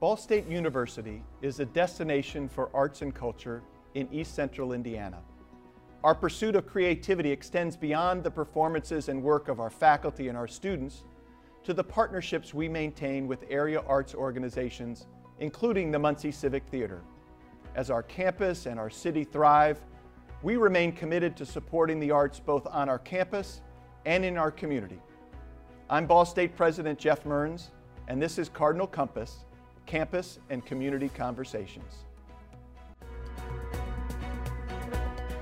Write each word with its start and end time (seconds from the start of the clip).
Ball 0.00 0.16
State 0.16 0.48
University 0.48 1.22
is 1.42 1.60
a 1.60 1.66
destination 1.66 2.48
for 2.48 2.70
arts 2.72 3.02
and 3.02 3.14
culture 3.14 3.62
in 3.92 4.08
East 4.10 4.34
Central 4.34 4.72
Indiana. 4.72 5.18
Our 6.02 6.14
pursuit 6.14 6.56
of 6.56 6.66
creativity 6.66 7.30
extends 7.30 7.76
beyond 7.76 8.24
the 8.24 8.30
performances 8.30 9.10
and 9.10 9.22
work 9.22 9.48
of 9.48 9.60
our 9.60 9.68
faculty 9.68 10.28
and 10.28 10.38
our 10.38 10.48
students 10.48 11.04
to 11.64 11.74
the 11.74 11.84
partnerships 11.84 12.54
we 12.54 12.66
maintain 12.66 13.28
with 13.28 13.44
area 13.50 13.82
arts 13.86 14.14
organizations, 14.14 15.06
including 15.38 15.90
the 15.90 15.98
Muncie 15.98 16.32
Civic 16.32 16.66
Theater. 16.68 17.02
As 17.74 17.90
our 17.90 18.02
campus 18.02 18.64
and 18.64 18.80
our 18.80 18.88
city 18.88 19.22
thrive, 19.22 19.80
we 20.42 20.56
remain 20.56 20.92
committed 20.92 21.36
to 21.36 21.44
supporting 21.44 22.00
the 22.00 22.10
arts 22.10 22.40
both 22.40 22.66
on 22.68 22.88
our 22.88 23.00
campus 23.00 23.60
and 24.06 24.24
in 24.24 24.38
our 24.38 24.50
community. 24.50 25.02
I'm 25.90 26.06
Ball 26.06 26.24
State 26.24 26.56
President 26.56 26.98
Jeff 26.98 27.26
Mearns, 27.26 27.70
and 28.08 28.22
this 28.22 28.38
is 28.38 28.48
Cardinal 28.48 28.86
Compass, 28.86 29.44
Campus 29.90 30.38
and 30.50 30.64
Community 30.64 31.08
Conversations. 31.08 32.04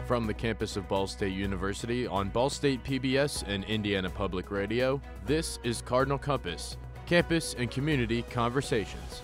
From 0.06 0.26
the 0.26 0.32
campus 0.32 0.78
of 0.78 0.88
Ball 0.88 1.06
State 1.06 1.34
University 1.34 2.06
on 2.06 2.30
Ball 2.30 2.48
State 2.48 2.82
PBS 2.82 3.44
and 3.46 3.62
Indiana 3.64 4.08
Public 4.08 4.50
Radio, 4.50 5.02
this 5.26 5.58
is 5.64 5.82
Cardinal 5.82 6.16
Compass, 6.16 6.78
Campus 7.04 7.56
and 7.58 7.70
Community 7.70 8.22
Conversations. 8.22 9.20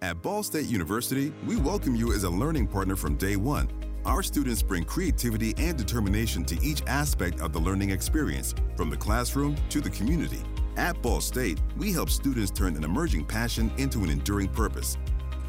At 0.00 0.22
Ball 0.22 0.42
State 0.42 0.64
University, 0.64 1.30
we 1.46 1.56
welcome 1.56 1.94
you 1.94 2.14
as 2.14 2.24
a 2.24 2.30
learning 2.30 2.66
partner 2.66 2.96
from 2.96 3.16
day 3.16 3.36
one. 3.36 3.68
Our 4.06 4.22
students 4.22 4.62
bring 4.62 4.84
creativity 4.84 5.52
and 5.58 5.76
determination 5.76 6.46
to 6.46 6.58
each 6.62 6.82
aspect 6.86 7.42
of 7.42 7.52
the 7.52 7.60
learning 7.60 7.90
experience, 7.90 8.54
from 8.74 8.88
the 8.88 8.96
classroom 8.96 9.54
to 9.68 9.82
the 9.82 9.90
community. 9.90 10.40
At 10.76 11.00
Ball 11.02 11.20
State, 11.20 11.60
we 11.76 11.92
help 11.92 12.10
students 12.10 12.50
turn 12.50 12.74
an 12.74 12.82
emerging 12.82 13.26
passion 13.26 13.70
into 13.78 14.02
an 14.02 14.10
enduring 14.10 14.48
purpose. 14.48 14.98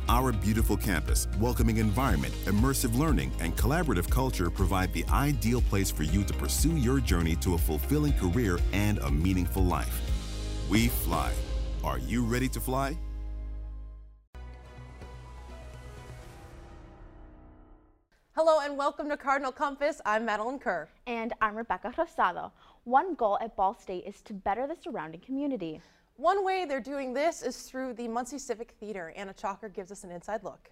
Our 0.07 0.31
beautiful 0.31 0.77
campus, 0.77 1.27
welcoming 1.39 1.77
environment, 1.77 2.31
immersive 2.45 2.95
learning, 2.95 3.31
and 3.39 3.57
collaborative 3.57 4.07
culture 4.07 4.51
provide 4.51 4.93
the 4.93 5.03
ideal 5.05 5.61
place 5.61 5.89
for 5.89 6.03
you 6.03 6.23
to 6.25 6.33
pursue 6.33 6.77
your 6.77 6.99
journey 6.99 7.35
to 7.37 7.55
a 7.55 7.57
fulfilling 7.57 8.13
career 8.13 8.59
and 8.71 8.99
a 8.99 9.09
meaningful 9.09 9.63
life. 9.63 9.99
We 10.69 10.89
fly. 10.89 11.33
Are 11.83 11.97
you 11.97 12.23
ready 12.23 12.47
to 12.49 12.59
fly? 12.59 12.95
Hello 18.35 18.59
and 18.59 18.77
welcome 18.77 19.09
to 19.09 19.17
Cardinal 19.17 19.51
Compass. 19.51 20.01
I'm 20.05 20.25
Madeline 20.25 20.59
Kerr. 20.59 20.87
And 21.07 21.33
I'm 21.41 21.55
Rebecca 21.55 21.91
Rosado. 21.97 22.51
One 22.85 23.15
goal 23.15 23.39
at 23.41 23.55
Ball 23.55 23.73
State 23.73 24.03
is 24.05 24.21
to 24.21 24.33
better 24.33 24.67
the 24.67 24.75
surrounding 24.79 25.19
community. 25.19 25.81
One 26.17 26.45
way 26.45 26.65
they're 26.65 26.79
doing 26.79 27.15
this 27.15 27.41
is 27.41 27.63
through 27.63 27.95
the 27.95 28.07
Muncie 28.07 28.37
Civic 28.37 28.75
Theater. 28.79 29.11
Anna 29.15 29.33
Chalker 29.33 29.73
gives 29.73 29.91
us 29.91 30.03
an 30.03 30.11
inside 30.11 30.43
look. 30.43 30.69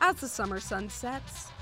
As 0.00 0.16
the 0.16 0.26
summer 0.26 0.58
sun 0.58 0.88
sets 0.88 1.52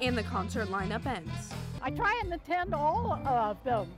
and 0.00 0.16
the 0.16 0.22
concert 0.22 0.68
lineup 0.68 1.04
ends. 1.04 1.52
I 1.82 1.90
try 1.90 2.18
and 2.24 2.32
attend 2.32 2.74
all 2.74 3.12
of 3.26 3.62
them, 3.64 3.88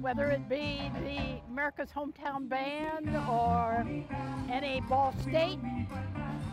whether 0.00 0.30
it 0.30 0.48
be 0.48 0.90
the 1.04 1.38
America's 1.50 1.90
Hometown 1.90 2.48
Band 2.48 3.14
or 3.28 3.86
any 4.50 4.80
Ball 4.88 5.14
State 5.20 5.58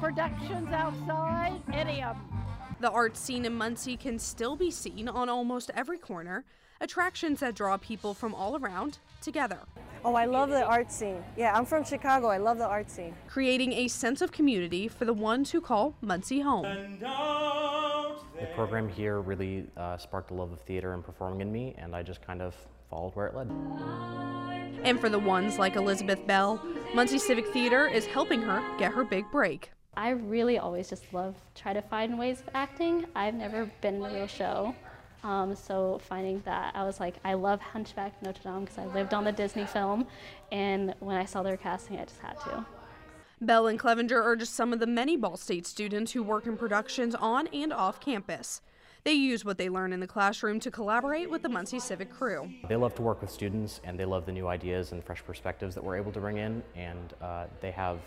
productions 0.01 0.73
outside, 0.73 1.61
any 1.71 2.03
of 2.03 2.17
them. 2.17 2.48
The 2.79 2.89
art 2.89 3.17
scene 3.17 3.43
in 3.43 3.55
Muncie 3.55 3.97
can 3.97 4.17
still 4.17 4.55
be 4.55 4.71
seen 4.71 5.09
on 5.09 5.27
almost 5.27 5.69
every 5.75 5.97
corner, 5.97 6.45
attractions 6.79 7.41
that 7.41 7.53
draw 7.53 7.75
people 7.75 8.13
from 8.13 8.33
all 8.33 8.55
around 8.55 8.99
together. 9.21 9.59
Oh, 10.05 10.15
I 10.15 10.23
love 10.23 10.49
the 10.49 10.63
art 10.63 10.89
scene. 10.89 11.21
Yeah, 11.35 11.53
I'm 11.53 11.65
from 11.65 11.83
Chicago. 11.83 12.27
I 12.27 12.37
love 12.37 12.57
the 12.57 12.65
art 12.65 12.89
scene. 12.89 13.13
Creating 13.27 13.73
a 13.73 13.89
sense 13.89 14.21
of 14.21 14.31
community 14.31 14.87
for 14.87 15.03
the 15.03 15.13
ones 15.13 15.51
who 15.51 15.59
call 15.59 15.93
Muncie 15.99 16.39
home. 16.39 16.99
The 17.01 18.45
program 18.55 18.87
here 18.87 19.19
really 19.19 19.67
uh, 19.75 19.97
sparked 19.97 20.31
a 20.31 20.33
love 20.33 20.53
of 20.53 20.61
theater 20.61 20.93
and 20.93 21.03
performing 21.03 21.41
in 21.41 21.51
me, 21.51 21.75
and 21.77 21.93
I 21.93 22.01
just 22.01 22.21
kind 22.21 22.41
of 22.41 22.55
followed 22.89 23.13
where 23.13 23.27
it 23.27 23.35
led. 23.35 23.49
And 24.85 24.97
for 25.01 25.09
the 25.09 25.19
ones 25.19 25.59
like 25.59 25.75
Elizabeth 25.75 26.25
Bell, 26.25 26.61
Muncie 26.95 27.19
Civic 27.19 27.51
Theater 27.51 27.89
is 27.89 28.05
helping 28.05 28.41
her 28.41 28.63
get 28.77 28.93
her 28.93 29.03
big 29.03 29.29
break. 29.31 29.71
I 29.99 30.11
really 30.11 30.57
always 30.57 30.89
just 30.89 31.13
love 31.13 31.35
try 31.55 31.73
to 31.73 31.81
find 31.81 32.17
ways 32.17 32.39
of 32.39 32.47
acting. 32.53 33.05
I've 33.15 33.33
never 33.33 33.69
been 33.81 33.95
in 33.95 34.05
a 34.05 34.13
real 34.13 34.27
show. 34.27 34.73
Um, 35.25 35.53
so 35.57 35.99
finding 36.07 36.41
that, 36.45 36.73
I 36.73 36.85
was 36.85 37.01
like, 37.01 37.15
I 37.25 37.33
love 37.33 37.59
Hunchback 37.59 38.13
Notre 38.23 38.41
Dame 38.41 38.61
because 38.61 38.77
I 38.77 38.85
lived 38.85 39.13
on 39.13 39.25
the 39.25 39.33
Disney 39.33 39.65
film, 39.65 40.07
and 40.53 40.95
when 41.01 41.17
I 41.17 41.25
saw 41.25 41.43
their 41.43 41.57
casting, 41.57 41.99
I 41.99 42.05
just 42.05 42.21
had 42.21 42.39
to. 42.45 42.65
Bell 43.41 43.67
and 43.67 43.77
Clevenger 43.77 44.23
are 44.23 44.37
just 44.37 44.55
some 44.55 44.71
of 44.71 44.79
the 44.79 44.87
many 44.87 45.17
Ball 45.17 45.35
State 45.35 45.67
students 45.67 46.13
who 46.13 46.23
work 46.23 46.47
in 46.47 46.55
productions 46.55 47.13
on 47.13 47.47
and 47.47 47.73
off 47.73 47.99
campus. 47.99 48.61
They 49.03 49.11
use 49.11 49.43
what 49.43 49.57
they 49.57 49.67
learn 49.67 49.91
in 49.91 49.99
the 49.99 50.07
classroom 50.07 50.61
to 50.61 50.71
collaborate 50.71 51.29
with 51.29 51.41
the 51.41 51.49
Muncie 51.49 51.79
Civic 51.79 52.09
crew. 52.09 52.49
They 52.69 52.77
love 52.77 52.95
to 52.95 53.01
work 53.01 53.19
with 53.19 53.31
students 53.31 53.81
and 53.83 53.99
they 53.99 54.05
love 54.05 54.25
the 54.25 54.31
new 54.31 54.47
ideas 54.47 54.93
and 54.93 55.03
fresh 55.03 55.23
perspectives 55.25 55.75
that 55.75 55.83
we're 55.83 55.97
able 55.97 56.13
to 56.13 56.21
bring 56.21 56.37
in, 56.37 56.63
and 56.73 57.13
uh, 57.21 57.47
they 57.59 57.71
have 57.71 57.99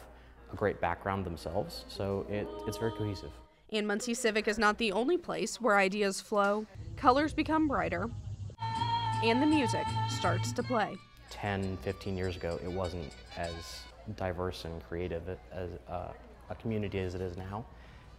a 0.52 0.56
great 0.56 0.80
background 0.80 1.24
themselves, 1.24 1.84
so 1.88 2.26
it, 2.28 2.46
it's 2.66 2.76
very 2.76 2.92
cohesive. 2.92 3.30
And 3.72 3.86
Muncie 3.86 4.14
Civic 4.14 4.48
is 4.48 4.58
not 4.58 4.78
the 4.78 4.92
only 4.92 5.16
place 5.16 5.60
where 5.60 5.78
ideas 5.78 6.20
flow, 6.20 6.66
colors 6.96 7.32
become 7.32 7.68
brighter, 7.68 8.10
and 9.24 9.40
the 9.40 9.46
music 9.46 9.86
starts 10.08 10.52
to 10.52 10.62
play. 10.62 10.96
10, 11.30 11.78
15 11.78 12.16
years 12.16 12.36
ago, 12.36 12.60
it 12.62 12.70
wasn't 12.70 13.12
as 13.36 13.80
diverse 14.16 14.64
and 14.64 14.86
creative 14.88 15.22
as 15.52 15.70
uh, 15.88 16.08
a 16.50 16.54
community 16.56 16.98
as 16.98 17.14
it 17.14 17.20
is 17.22 17.36
now. 17.36 17.64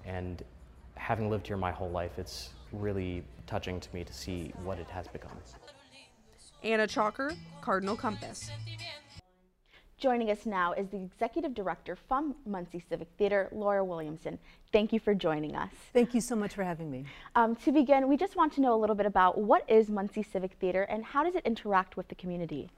And 0.05 0.43
having 0.95 1.29
lived 1.29 1.45
here 1.45 1.57
my 1.57 1.71
whole 1.71 1.91
life, 1.91 2.17
it's 2.17 2.49
really 2.71 3.23
touching 3.45 3.79
to 3.79 3.89
me 3.93 4.03
to 4.03 4.13
see 4.13 4.53
what 4.63 4.79
it 4.79 4.89
has 4.89 5.07
become. 5.07 5.37
Anna 6.63 6.87
Chalker, 6.87 7.35
Cardinal 7.61 7.95
Compass. 7.95 8.49
Joining 10.03 10.31
us 10.31 10.45
now 10.45 10.73
is 10.73 10.89
the 10.89 10.97
Executive 10.97 11.53
Director 11.53 11.95
from 11.95 12.35
Muncie 12.45 12.83
Civic 12.89 13.07
Theater, 13.17 13.47
Laura 13.53 13.85
Williamson. 13.85 14.37
Thank 14.73 14.91
you 14.91 14.99
for 14.99 15.15
joining 15.15 15.55
us. 15.55 15.69
Thank 15.93 16.13
you 16.13 16.19
so 16.19 16.35
much 16.35 16.53
for 16.53 16.61
having 16.61 16.91
me. 16.91 17.05
Um, 17.35 17.55
to 17.55 17.71
begin, 17.71 18.09
we 18.09 18.17
just 18.17 18.35
want 18.35 18.51
to 18.55 18.61
know 18.61 18.75
a 18.75 18.75
little 18.75 18.97
bit 18.97 19.05
about 19.05 19.37
what 19.37 19.63
is 19.69 19.87
Muncie 19.87 20.21
Civic 20.21 20.51
Theater 20.59 20.81
and 20.81 21.05
how 21.05 21.23
does 21.23 21.35
it 21.35 21.45
interact 21.45 21.95
with 21.95 22.09
the 22.09 22.15
community? 22.15 22.69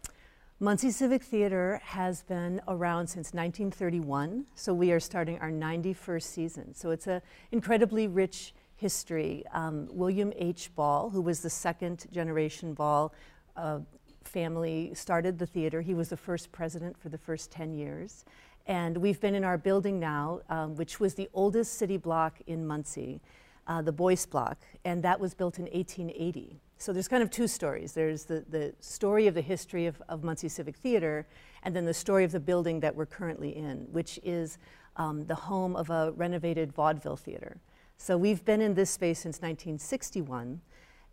Muncie 0.60 0.92
Civic 0.92 1.24
Theater 1.24 1.82
has 1.84 2.22
been 2.22 2.62
around 2.68 3.08
since 3.08 3.34
1931, 3.34 4.46
so 4.54 4.72
we 4.76 4.92
are 4.92 5.00
starting 5.00 5.40
our 5.40 5.50
91st 5.50 6.22
season. 6.22 6.76
So 6.76 6.92
it's 6.92 7.08
an 7.08 7.24
incredibly 7.52 8.08
rich 8.08 8.54
history. 8.76 9.44
Um, 9.52 9.88
William 9.90 10.32
H. 10.36 10.70
Ball, 10.76 11.10
who 11.10 11.24
was 11.24 11.40
the 11.40 11.50
second 11.50 12.06
generation 12.12 12.76
Ball, 12.76 13.12
uh, 13.58 13.80
family 14.28 14.92
started 14.94 15.40
the 15.40 15.46
theater. 15.46 15.82
He 15.82 15.94
was 15.94 16.10
the 16.10 16.18
first 16.18 16.52
president 16.52 16.98
for 16.98 17.10
the 17.10 17.18
first 17.18 17.52
10 17.52 17.74
years. 17.74 18.26
And 18.68 18.98
we've 18.98 19.20
been 19.20 19.36
in 19.36 19.44
our 19.44 19.58
building 19.58 20.00
now, 20.00 20.42
um, 20.50 20.76
which 20.76 21.00
was 21.00 21.14
the 21.14 21.30
oldest 21.34 21.76
city 21.76 21.98
block 21.98 22.42
in 22.48 22.66
Muncie, 22.66 23.22
uh, 23.68 23.82
the 23.82 23.92
Boyce 23.92 24.26
Block, 24.26 24.58
and 24.84 25.04
that 25.04 25.20
was 25.20 25.34
built 25.34 25.60
in 25.60 25.66
1880. 25.66 26.60
So 26.78 26.92
there's 26.92 27.08
kind 27.08 27.24
of 27.24 27.30
two 27.30 27.48
stories. 27.48 27.94
There's 27.94 28.26
the, 28.26 28.44
the 28.50 28.74
story 28.80 29.28
of 29.28 29.34
the 29.34 29.42
history 29.42 29.86
of, 29.86 30.02
of 30.10 30.24
Muncie 30.24 30.50
Civic 30.50 30.76
Theater, 30.76 31.28
and 31.64 31.76
then 31.76 31.86
the 31.86 31.94
story 31.94 32.24
of 32.24 32.32
the 32.32 32.40
building 32.40 32.80
that 32.82 32.96
we're 32.96 33.06
currently 33.06 33.56
in, 33.56 33.88
which 33.92 34.20
is 34.24 34.58
um, 34.98 35.26
the 35.26 35.36
home 35.36 35.76
of 35.76 35.90
a 35.90 36.12
renovated 36.12 36.74
vaudeville 36.74 37.18
theater. 37.18 37.58
So 37.98 38.18
we've 38.18 38.44
been 38.44 38.62
in 38.62 38.74
this 38.74 38.90
space 38.90 39.20
since 39.20 39.38
1961. 39.38 40.62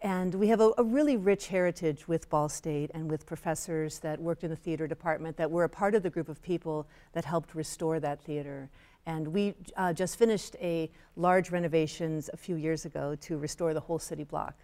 And 0.02 0.34
we 0.34 0.48
have 0.48 0.60
a, 0.60 0.72
a, 0.78 0.82
really 0.82 1.16
rich 1.16 1.46
heritage 1.46 2.08
with 2.08 2.28
Ball 2.28 2.48
State 2.48 2.90
and 2.92 3.08
with 3.08 3.24
professors 3.24 4.00
that 4.00 4.20
worked 4.20 4.42
in 4.42 4.50
the 4.50 4.56
theater 4.56 4.88
department 4.88 5.36
that 5.36 5.48
were 5.48 5.62
a 5.62 5.68
part 5.68 5.94
of 5.94 6.02
the 6.02 6.10
group 6.10 6.28
of 6.28 6.42
people 6.42 6.88
that 7.12 7.24
helped 7.24 7.54
restore 7.54 8.00
that 8.00 8.20
theater. 8.20 8.68
And 9.06 9.28
we 9.28 9.54
uh, 9.76 9.92
just 9.92 10.18
finished 10.18 10.56
a 10.60 10.90
large 11.14 11.52
renovations 11.52 12.28
a 12.32 12.36
few 12.36 12.56
years 12.56 12.84
ago 12.84 13.14
to 13.20 13.38
restore 13.38 13.74
the 13.74 13.80
whole 13.80 14.00
city 14.00 14.24
block. 14.24 14.56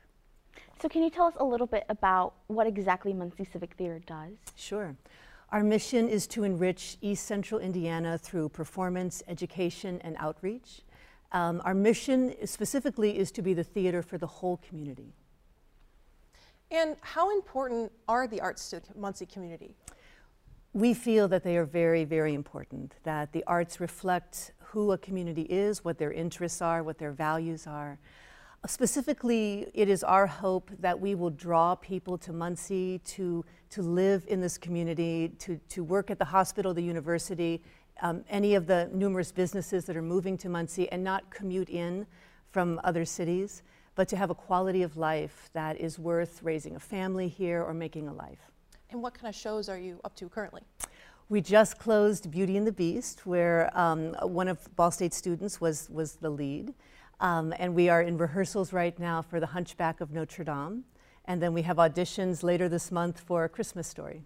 So 0.82 0.88
can 0.88 1.04
you 1.04 1.10
tell 1.10 1.26
us 1.26 1.34
a 1.36 1.44
little 1.44 1.68
bit 1.68 1.84
about 1.88 2.34
what 2.48 2.66
exactly 2.66 3.12
Muncie 3.12 3.44
Civic 3.44 3.74
Theater 3.74 4.00
does? 4.06 4.32
Sure. 4.56 4.96
Our 5.52 5.62
mission 5.62 6.08
is 6.08 6.26
to 6.28 6.42
enrich 6.42 6.98
East 7.00 7.26
Central 7.26 7.60
Indiana 7.60 8.18
through 8.18 8.48
performance, 8.48 9.22
education, 9.28 10.00
and 10.02 10.16
outreach. 10.18 10.82
Um, 11.30 11.62
our 11.64 11.74
mission 11.74 12.34
specifically 12.44 13.16
is 13.16 13.30
to 13.32 13.42
be 13.42 13.54
the 13.54 13.64
theater 13.64 14.02
for 14.02 14.18
the 14.18 14.26
whole 14.26 14.56
community. 14.68 15.14
And 16.70 16.96
how 17.00 17.34
important 17.34 17.92
are 18.08 18.26
the 18.26 18.40
arts 18.40 18.68
to 18.70 18.82
Muncie 18.94 19.26
community? 19.26 19.74
We 20.74 20.92
feel 20.92 21.28
that 21.28 21.42
they 21.42 21.56
are 21.56 21.64
very, 21.64 22.04
very 22.04 22.34
important, 22.34 22.94
that 23.04 23.32
the 23.32 23.42
arts 23.46 23.80
reflect 23.80 24.52
who 24.58 24.92
a 24.92 24.98
community 24.98 25.42
is, 25.42 25.82
what 25.82 25.98
their 25.98 26.12
interests 26.12 26.60
are, 26.60 26.82
what 26.82 26.98
their 26.98 27.12
values 27.12 27.66
are. 27.66 27.98
Specifically, 28.66 29.70
it 29.72 29.88
is 29.88 30.04
our 30.04 30.26
hope 30.26 30.70
that 30.80 30.98
we 30.98 31.14
will 31.14 31.30
draw 31.30 31.74
people 31.74 32.18
to 32.18 32.32
Muncie 32.32 32.98
to, 33.04 33.44
to 33.70 33.82
live 33.82 34.24
in 34.28 34.40
this 34.40 34.58
community, 34.58 35.30
to, 35.38 35.58
to 35.70 35.82
work 35.82 36.10
at 36.10 36.18
the 36.18 36.24
hospital, 36.24 36.74
the 36.74 36.82
university, 36.82 37.62
um, 38.02 38.24
any 38.28 38.54
of 38.54 38.66
the 38.66 38.90
numerous 38.92 39.32
businesses 39.32 39.84
that 39.86 39.96
are 39.96 40.02
moving 40.02 40.36
to 40.38 40.48
Muncie, 40.48 40.90
and 40.92 41.02
not 41.02 41.30
commute 41.30 41.70
in 41.70 42.06
from 42.50 42.80
other 42.84 43.04
cities, 43.04 43.62
but 43.98 44.06
to 44.06 44.16
have 44.16 44.30
a 44.30 44.34
quality 44.34 44.84
of 44.84 44.96
life 44.96 45.50
that 45.54 45.76
is 45.76 45.98
worth 45.98 46.40
raising 46.44 46.76
a 46.76 46.78
family 46.78 47.26
here 47.26 47.64
or 47.64 47.74
making 47.74 48.06
a 48.06 48.12
life. 48.12 48.38
And 48.90 49.02
what 49.02 49.12
kind 49.12 49.28
of 49.28 49.34
shows 49.34 49.68
are 49.68 49.76
you 49.76 50.00
up 50.04 50.14
to 50.14 50.28
currently? 50.28 50.62
We 51.28 51.40
just 51.40 51.80
closed 51.80 52.30
Beauty 52.30 52.56
and 52.56 52.64
the 52.64 52.70
Beast, 52.70 53.26
where 53.26 53.76
um, 53.76 54.14
one 54.22 54.46
of 54.46 54.58
Ball 54.76 54.92
State 54.92 55.12
students 55.12 55.60
was, 55.60 55.90
was 55.90 56.12
the 56.12 56.30
lead. 56.30 56.74
Um, 57.18 57.52
and 57.58 57.74
we 57.74 57.88
are 57.88 58.00
in 58.00 58.16
rehearsals 58.18 58.72
right 58.72 58.96
now 59.00 59.20
for 59.20 59.40
The 59.40 59.46
Hunchback 59.46 60.00
of 60.00 60.12
Notre 60.12 60.44
Dame. 60.44 60.84
And 61.24 61.42
then 61.42 61.52
we 61.52 61.62
have 61.62 61.78
auditions 61.78 62.44
later 62.44 62.68
this 62.68 62.92
month 62.92 63.18
for 63.18 63.42
A 63.42 63.48
Christmas 63.48 63.88
Story. 63.88 64.22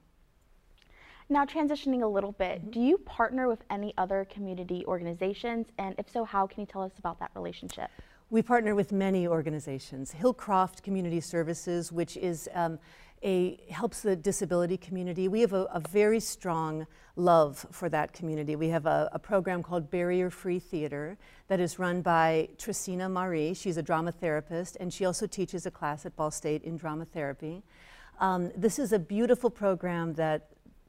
Now, 1.30 1.46
transitioning 1.46 2.02
a 2.02 2.06
little 2.06 2.32
bit, 2.32 2.60
mm 2.60 2.64
-hmm. 2.66 2.72
do 2.72 2.80
you 2.80 2.98
partner 2.98 3.48
with 3.48 3.64
any 3.70 3.94
other 3.96 4.26
community 4.34 4.84
organizations? 4.84 5.68
And 5.78 5.94
if 5.98 6.10
so, 6.10 6.24
how 6.24 6.46
can 6.46 6.60
you 6.60 6.66
tell 6.66 6.82
us 6.82 6.98
about 6.98 7.18
that 7.20 7.30
relationship? 7.34 7.90
We 8.32 8.40
partner 8.40 8.74
with 8.74 8.92
many 8.92 9.28
organizations. 9.28 10.14
Hillcroft 10.18 10.82
Community 10.82 11.20
Services, 11.20 11.92
which 11.92 12.16
is 12.16 12.48
um, 12.54 12.78
a, 13.22 13.60
helps 13.70 14.00
the 14.00 14.16
disability 14.16 14.78
community. 14.78 15.28
We 15.28 15.42
have 15.42 15.52
a, 15.52 15.64
a, 15.64 15.80
very 15.80 16.18
strong 16.18 16.86
love 17.14 17.66
for 17.70 17.90
that 17.90 18.14
community. 18.14 18.56
We 18.56 18.68
have 18.68 18.86
a, 18.86 19.10
a 19.12 19.18
program 19.18 19.62
called 19.62 19.90
Barrier 19.90 20.30
Free 20.30 20.58
Theater 20.58 21.18
that 21.48 21.60
is 21.60 21.78
run 21.78 22.00
by 22.00 22.48
Tracina 22.56 23.10
Marie. 23.10 23.52
She's 23.52 23.76
a 23.76 23.82
drama 23.82 24.12
therapist, 24.12 24.78
and 24.80 24.90
she 24.90 25.04
also 25.04 25.26
teaches 25.26 25.66
a 25.66 25.70
class 25.70 26.06
at 26.06 26.16
Ball 26.16 26.30
State 26.30 26.62
in 26.62 26.78
drama 26.78 27.04
therapy. 27.04 27.62
Um, 28.18 28.50
this 28.56 28.78
is 28.78 28.94
a 28.94 28.98
beautiful 28.98 29.50
program 29.50 30.14
that 30.14 30.48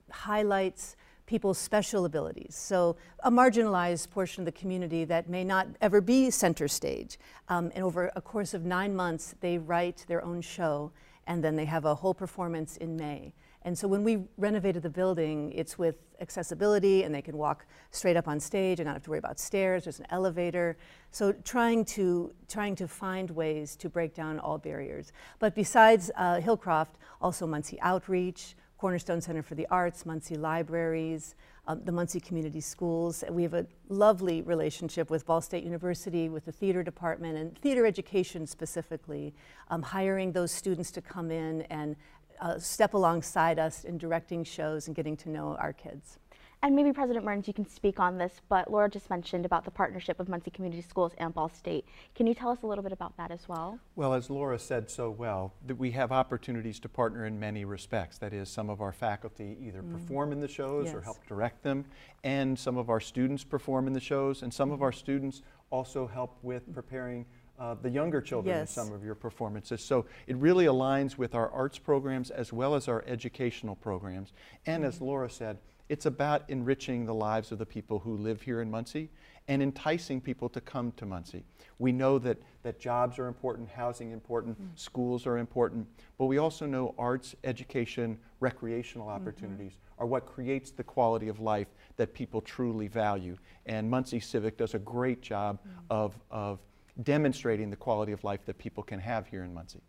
highlights 0.10 0.96
people's 1.26 1.58
special 1.58 2.06
abilities. 2.06 2.56
So, 2.56 2.96
a 3.20 3.32
marginalized 3.32 4.10
portion 4.10 4.42
of 4.42 4.46
the 4.46 4.52
community 4.52 5.06
that 5.06 5.30
may 5.30 5.44
not 5.44 5.68
ever 5.82 6.02
be 6.02 6.30
center 6.30 6.68
stage. 6.68 7.18
Um, 7.50 7.72
and 7.76 7.84
over 7.84 8.12
a 8.16 8.22
course 8.22 8.54
of 8.54 8.66
nine 8.66 8.96
months, 8.96 9.36
they 9.40 9.58
write 9.58 10.06
their 10.08 10.24
own 10.24 10.42
show 10.42 10.92
and 11.26 11.44
then 11.44 11.56
they 11.56 11.66
have 11.66 11.86
a 11.86 11.96
whole 11.96 12.14
performance 12.14 12.78
in 12.78 12.98
May. 12.98 13.34
And 13.66 13.78
so 13.78 13.88
when 13.88 14.04
we 14.04 14.26
renovated 14.38 14.84
the 14.84 14.90
building, 14.90 15.54
it's 15.54 15.78
with 15.78 15.96
accessibility 16.20 17.04
and 17.04 17.16
they 17.16 17.22
can 17.22 17.38
walk 17.38 17.66
straight 17.92 18.18
up 18.18 18.28
on 18.28 18.40
stage 18.40 18.80
and 18.80 18.88
not 18.88 18.96
have 18.96 19.04
to 19.04 19.10
worry 19.10 19.20
about 19.20 19.40
stairs, 19.40 19.86
there's 19.86 20.00
an 20.00 20.08
elevator. 20.10 20.78
So 21.12 21.32
trying 21.32 21.86
to, 21.86 22.34
trying 22.50 22.76
to 22.76 22.88
find 22.88 23.30
ways 23.30 23.76
to 23.78 23.90
break 23.90 24.14
down 24.14 24.40
all 24.40 24.58
barriers. 24.58 25.14
But 25.40 25.56
besides 25.56 26.12
uh, 26.16 26.42
Hillcroft, 26.42 26.96
also 27.22 27.48
Muncie 27.48 27.80
Outreach, 27.80 28.56
Cornerstone 28.84 29.22
Center 29.22 29.42
for 29.42 29.56
the 29.56 29.66
Arts, 29.72 30.06
Muncie 30.06 30.36
Libraries, 30.36 31.36
um, 31.68 31.82
the 31.86 31.92
Muncie 31.94 32.20
Community 32.20 32.60
Schools. 32.60 33.24
We 33.30 33.42
have 33.44 33.54
a 33.54 33.66
lovely 33.88 34.42
relationship 34.42 35.10
with 35.10 35.26
Ball 35.26 35.40
State 35.40 35.64
University, 35.64 36.28
with 36.28 36.44
the 36.44 36.52
theater 36.52 36.84
department, 36.84 37.38
and 37.38 37.58
theater 37.60 37.86
education 37.86 38.46
specifically, 38.46 39.34
um, 39.70 39.84
hiring 39.84 40.34
those 40.34 40.52
students 40.52 40.92
to 40.92 41.02
come 41.02 41.32
in 41.32 41.62
and 41.70 41.96
uh, 42.42 42.60
step 42.60 42.94
alongside 42.94 43.58
us 43.58 43.86
in 43.86 43.98
directing 43.98 44.44
shows 44.44 44.88
and 44.88 44.98
getting 44.98 45.16
to 45.16 45.30
know 45.30 45.56
our 45.62 45.72
kids. 45.72 46.20
And 46.64 46.78
maybe 46.78 46.94
President 46.94 47.26
Mearns, 47.26 47.46
you 47.46 47.54
can 47.54 47.68
speak 47.68 48.00
on 48.00 48.18
this, 48.18 48.40
but 48.48 48.72
Laura 48.72 48.90
just 48.90 49.10
mentioned 49.10 49.46
about 49.46 49.66
the 49.66 49.72
partnership 49.72 50.22
of 50.22 50.30
Muncie 50.30 50.50
Community 50.50 50.82
Schools 50.82 51.12
and 51.18 51.34
Ball 51.34 51.50
State. 51.50 51.86
Can 52.16 52.26
you 52.26 52.34
tell 52.34 52.52
us 52.52 52.60
a 52.64 52.66
little 52.66 52.86
bit 52.86 52.94
about 52.94 53.18
that 53.18 53.32
as 53.32 53.50
well? 53.50 53.78
Well, 53.98 54.14
as 54.14 54.30
Laura 54.30 54.58
said 54.58 54.90
so 54.90 55.12
well, 55.12 55.54
that 55.68 55.76
we 55.76 55.92
have 55.92 56.14
opportunities 56.14 56.80
to 56.80 56.88
partner 56.88 57.26
in 57.26 57.38
many 57.38 57.66
respects. 57.66 58.18
That 58.20 58.32
is, 58.32 58.48
some 58.48 58.70
of 58.70 58.80
our 58.80 58.94
faculty 58.94 59.58
either 59.62 59.82
mm. 59.82 59.92
perform 59.92 60.32
in 60.32 60.40
the 60.40 60.48
shows 60.48 60.86
yes. 60.86 60.96
or 60.96 61.02
help 61.02 61.18
direct 61.28 61.64
them, 61.64 61.84
and 62.24 62.58
some 62.58 62.78
of 62.78 62.90
our 62.90 63.02
students 63.02 63.44
perform 63.44 63.86
in 63.86 63.92
the 63.92 64.00
shows, 64.00 64.42
and 64.42 64.54
some 64.54 64.72
of 64.72 64.82
our 64.82 64.94
students 64.94 65.42
also 65.70 66.08
help 66.08 66.38
with 66.44 66.74
preparing 66.74 67.26
uh, 67.60 67.76
the 67.82 67.90
younger 67.90 68.22
children 68.22 68.56
yes. 68.56 68.70
in 68.70 68.86
some 68.86 68.94
of 68.94 69.04
your 69.04 69.16
performances. 69.16 69.84
So 69.84 70.06
it 70.28 70.38
really 70.38 70.66
aligns 70.66 71.18
with 71.18 71.36
our 71.36 71.52
arts 71.52 71.78
programs 71.78 72.32
as 72.32 72.54
well 72.54 72.74
as 72.74 72.88
our 72.88 73.04
educational 73.06 73.76
programs. 73.76 74.32
And 74.66 74.86
mm. 74.86 74.88
as 74.88 75.02
Laura 75.02 75.30
said, 75.30 75.58
it's 75.90 76.06
about 76.06 76.44
enriching 76.50 77.06
the 77.06 77.14
lives 77.14 77.52
of 77.52 77.60
the 77.60 77.66
people 77.66 78.00
who 78.00 78.18
live 78.18 78.42
here 78.42 78.62
in 78.62 78.72
Muncie 78.72 79.10
and 79.48 79.62
enticing 79.62 80.22
people 80.22 80.48
to 80.50 80.62
come 80.62 80.92
to 80.94 81.06
Muncie. 81.06 81.44
We 81.78 81.92
know 81.92 82.18
that, 82.20 82.38
that 82.64 82.80
jobs 82.80 83.20
are 83.20 83.28
important, 83.28 83.68
housing 83.70 84.12
important, 84.12 84.62
mm. 84.62 84.80
schools 84.80 85.28
are 85.28 85.38
important, 85.38 85.88
but 86.18 86.26
we 86.26 86.38
also 86.38 86.66
know 86.66 86.96
arts, 86.98 87.36
education, 87.44 88.18
recreational 88.40 89.08
mm-hmm. 89.08 89.22
opportunities 89.22 89.74
mm-hmm. 89.74 90.04
are 90.04 90.08
what 90.08 90.26
creates 90.26 90.72
the 90.72 90.84
quality 90.84 91.28
of 91.28 91.42
life 91.42 91.68
that 91.98 92.14
people 92.14 92.40
truly 92.40 92.88
value. 92.88 93.38
And 93.66 93.90
Muncie 93.90 94.22
Civic 94.22 94.58
does 94.58 94.74
a 94.76 94.80
great 94.80 95.22
job 95.22 95.60
mm. 95.68 95.72
of, 95.90 96.18
of 96.32 96.60
demonstrating 97.02 97.70
the 97.70 97.76
quality 97.76 98.14
of 98.14 98.24
life 98.24 98.46
that 98.46 98.58
people 98.58 98.84
can 98.84 99.00
have 99.00 99.28
here 99.28 99.44
in 99.44 99.54
Muncie. 99.54 99.82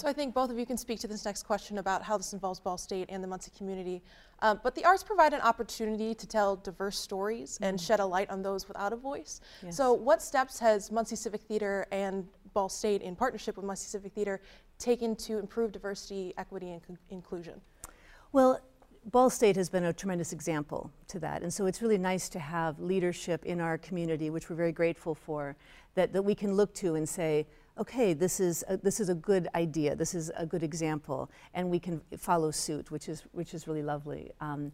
So 0.00 0.08
I 0.08 0.14
think 0.14 0.32
both 0.32 0.48
of 0.50 0.58
you 0.58 0.64
can 0.64 0.78
speak 0.78 0.98
to 1.00 1.06
this 1.06 1.26
next 1.26 1.42
question 1.42 1.76
about 1.76 2.02
how 2.02 2.16
this 2.16 2.32
involves 2.32 2.58
Ball 2.58 2.78
State 2.78 3.10
and 3.10 3.22
the 3.22 3.28
Muncie 3.28 3.52
community. 3.54 4.02
Um, 4.38 4.58
but 4.62 4.74
the 4.74 4.82
arts 4.82 5.02
provide 5.02 5.34
an 5.34 5.42
opportunity 5.42 6.14
to 6.14 6.26
tell 6.26 6.56
diverse 6.56 6.98
stories 6.98 7.58
mm 7.58 7.62
-hmm. 7.62 7.68
and 7.68 7.78
mm-hmm. 7.78 7.86
shed 7.86 8.00
a 8.00 8.06
light 8.06 8.30
on 8.30 8.42
those 8.42 8.66
without 8.66 8.92
a 8.94 8.96
voice. 8.96 9.40
Yes. 9.62 9.76
So 9.76 9.92
what 9.92 10.22
steps 10.22 10.58
has 10.58 10.90
Muncie 10.90 11.16
Civic 11.16 11.42
Theater 11.42 11.86
and 11.90 12.26
Ball 12.54 12.68
State 12.68 13.04
in 13.04 13.14
partnership 13.14 13.56
with 13.56 13.66
Muncie 13.66 13.88
Civic 13.88 14.14
Theater 14.14 14.40
taken 14.78 15.16
to 15.16 15.32
improve 15.38 15.70
diversity, 15.70 16.32
equity, 16.36 16.70
and 16.72 16.98
inclusion? 17.08 17.60
Well, 18.32 18.58
Ball 19.04 19.30
State 19.30 19.56
has 19.56 19.70
been 19.70 19.84
a 19.84 19.92
tremendous 19.92 20.32
example 20.32 20.90
to 21.08 21.18
that. 21.20 21.42
And 21.42 21.52
so 21.52 21.66
it's 21.66 21.80
really 21.82 21.98
nice 21.98 22.30
to 22.30 22.38
have 22.38 22.72
leadership 22.78 23.44
in 23.44 23.60
our 23.60 23.78
community, 23.78 24.30
which 24.30 24.48
we're 24.48 24.56
very 24.64 24.72
grateful 24.72 25.14
for, 25.14 25.56
that, 25.94 26.12
that 26.12 26.24
we 26.24 26.34
can 26.34 26.56
look 26.56 26.72
to 26.74 26.94
and 26.96 27.08
say, 27.08 27.46
okay, 27.78 28.12
this 28.12 28.40
is 28.40 28.64
a, 28.68 28.76
this 28.76 29.00
is 29.00 29.08
a 29.08 29.14
good 29.14 29.48
idea, 29.54 29.94
this 29.94 30.14
is 30.14 30.30
a 30.36 30.46
good 30.46 30.62
example, 30.62 31.30
and 31.54 31.70
we 31.70 31.78
can 31.78 32.00
follow 32.18 32.50
suit, 32.50 32.90
which 32.90 33.08
is 33.08 33.24
which 33.32 33.54
is 33.54 33.66
really 33.66 33.82
lovely. 33.82 34.32
Um, 34.40 34.72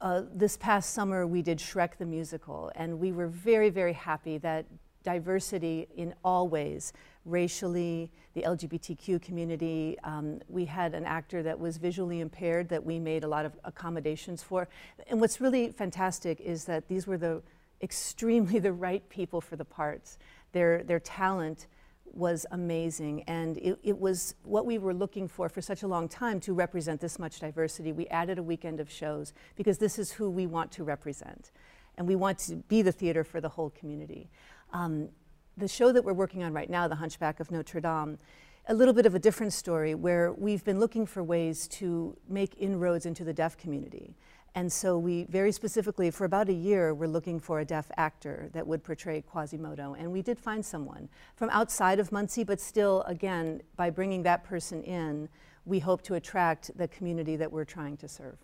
uh, 0.00 0.22
this 0.34 0.56
past 0.56 0.90
summer, 0.90 1.26
we 1.26 1.42
did 1.42 1.58
Shrek 1.58 1.96
the 1.98 2.06
musical, 2.06 2.70
and 2.74 2.98
we 2.98 3.12
were 3.12 3.28
very 3.28 3.70
very 3.70 3.92
happy 3.92 4.38
that 4.38 4.66
diversity 5.04 5.86
in 5.96 6.14
all 6.24 6.48
ways, 6.48 6.92
racially, 7.24 8.10
the 8.32 8.42
LGBTQ 8.42 9.22
community. 9.22 9.96
Um, 10.02 10.40
we 10.48 10.64
had 10.64 10.94
an 10.94 11.04
actor 11.04 11.42
that 11.44 11.58
was 11.58 11.76
visually 11.76 12.20
impaired 12.20 12.68
that 12.70 12.84
we 12.84 12.98
made 12.98 13.22
a 13.22 13.28
lot 13.28 13.44
of 13.44 13.52
accommodations 13.64 14.42
for. 14.42 14.66
And 15.06 15.20
what's 15.20 15.40
really 15.40 15.70
fantastic 15.70 16.40
is 16.40 16.64
that 16.64 16.88
these 16.88 17.06
were 17.06 17.18
the 17.18 17.42
extremely 17.82 18.58
the 18.68 18.72
right 18.72 19.08
people 19.08 19.40
for 19.40 19.54
the 19.54 19.64
parts. 19.64 20.18
Their, 20.52 20.82
their 20.82 21.00
talent 21.00 21.66
was 22.16 22.46
amazing. 22.50 23.22
And 23.24 23.58
it, 23.58 23.78
it, 23.82 23.98
was 23.98 24.34
what 24.44 24.66
we 24.66 24.78
were 24.78 24.94
looking 24.94 25.28
for 25.28 25.48
for 25.48 25.60
such 25.60 25.82
a 25.82 25.86
long 25.86 26.08
time 26.08 26.40
to 26.40 26.52
represent 26.52 27.00
this 27.00 27.18
much 27.18 27.40
diversity. 27.40 27.92
We 27.92 28.06
added 28.08 28.38
a 28.38 28.42
weekend 28.42 28.80
of 28.80 28.90
shows 28.90 29.32
because 29.56 29.78
this 29.78 29.98
is 29.98 30.12
who 30.12 30.30
we 30.30 30.46
want 30.46 30.70
to 30.72 30.84
represent. 30.84 31.50
And 31.96 32.06
we 32.06 32.16
want 32.16 32.38
to 32.40 32.56
be 32.56 32.82
the 32.82 32.92
theater 32.92 33.24
for 33.24 33.40
the 33.40 33.48
whole 33.48 33.70
community. 33.70 34.30
Um, 34.72 35.08
the 35.56 35.68
show 35.68 35.92
that 35.92 36.04
we're 36.04 36.12
working 36.12 36.42
on 36.42 36.52
right 36.52 36.68
now, 36.68 36.88
The 36.88 36.96
Hunchback 36.96 37.38
of 37.40 37.50
Notre 37.50 37.80
Dame, 37.80 38.18
a 38.66 38.74
little 38.74 38.94
bit 38.94 39.06
of 39.06 39.14
a 39.14 39.18
different 39.18 39.52
story 39.52 39.94
where 39.94 40.32
we've 40.32 40.64
been 40.64 40.80
looking 40.80 41.06
for 41.06 41.22
ways 41.22 41.68
to 41.68 42.16
make 42.28 42.56
inroads 42.58 43.06
into 43.06 43.22
the 43.22 43.32
deaf 43.32 43.56
community. 43.56 44.16
And 44.56 44.72
so 44.72 44.96
we 44.96 45.24
very 45.24 45.50
specifically, 45.50 46.10
for 46.10 46.24
about 46.24 46.48
a 46.48 46.52
year, 46.52 46.94
we're 46.94 47.08
looking 47.08 47.40
for 47.40 47.60
a 47.60 47.64
deaf 47.64 47.90
actor 47.96 48.50
that 48.52 48.64
would 48.66 48.84
portray 48.84 49.20
Quasimodo. 49.22 49.94
And 49.98 50.12
we 50.12 50.22
did 50.22 50.38
find 50.38 50.64
someone 50.64 51.08
from 51.34 51.50
outside 51.50 51.98
of 51.98 52.12
Muncie, 52.12 52.44
but 52.44 52.60
still, 52.60 53.02
again, 53.02 53.62
by 53.76 53.90
bringing 53.90 54.22
that 54.22 54.44
person 54.44 54.82
in, 54.84 55.28
we 55.64 55.80
hope 55.80 56.02
to 56.02 56.14
attract 56.14 56.70
the 56.76 56.86
community 56.88 57.34
that 57.36 57.50
we're 57.50 57.64
trying 57.64 57.96
to 57.96 58.08
serve. 58.08 58.36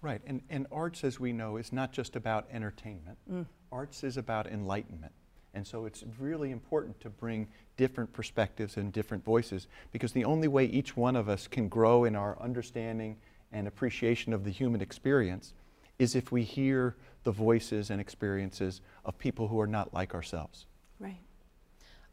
Right, 0.00 0.20
and, 0.26 0.42
and 0.48 0.68
arts, 0.70 1.02
as 1.02 1.18
we 1.18 1.32
know, 1.32 1.56
is 1.56 1.72
not 1.72 1.92
just 1.92 2.14
about 2.14 2.46
entertainment. 2.52 3.18
Mm. 3.30 3.46
Arts 3.72 4.04
is 4.04 4.16
about 4.16 4.46
enlightenment. 4.46 5.12
And 5.54 5.66
so 5.66 5.86
it's 5.86 6.04
really 6.20 6.52
important 6.52 7.00
to 7.00 7.10
bring 7.10 7.48
different 7.76 8.12
perspectives 8.12 8.76
and 8.76 8.92
different 8.92 9.24
voices 9.24 9.66
because 9.90 10.12
the 10.12 10.24
only 10.24 10.46
way 10.46 10.66
each 10.66 10.96
one 10.96 11.16
of 11.16 11.28
us 11.28 11.48
can 11.48 11.68
grow 11.68 12.04
in 12.04 12.14
our 12.14 12.40
understanding 12.40 13.16
and 13.52 13.66
appreciation 13.66 14.32
of 14.32 14.44
the 14.44 14.50
human 14.50 14.80
experience 14.80 15.54
is 15.98 16.14
if 16.14 16.30
we 16.30 16.42
hear 16.42 16.96
the 17.24 17.32
voices 17.32 17.90
and 17.90 18.00
experiences 18.00 18.80
of 19.04 19.18
people 19.18 19.48
who 19.48 19.58
are 19.60 19.66
not 19.66 19.92
like 19.92 20.14
ourselves. 20.14 20.66
Right. 21.00 21.20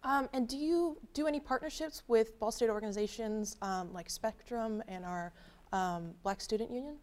Um, 0.04 0.30
and 0.34 0.48
do 0.48 0.58
you 0.58 0.98
do 1.14 1.28
any 1.28 1.40
partnerships 1.40 2.04
with 2.08 2.40
Ball 2.40 2.52
State 2.52 2.70
organizations 2.70 3.58
um, 3.62 3.92
like 3.94 4.10
Spectrum 4.10 4.84
and 4.88 5.06
our 5.06 5.34
um, 5.72 6.14
Black 6.24 6.42
Student 6.42 6.72
Union? 6.72 6.98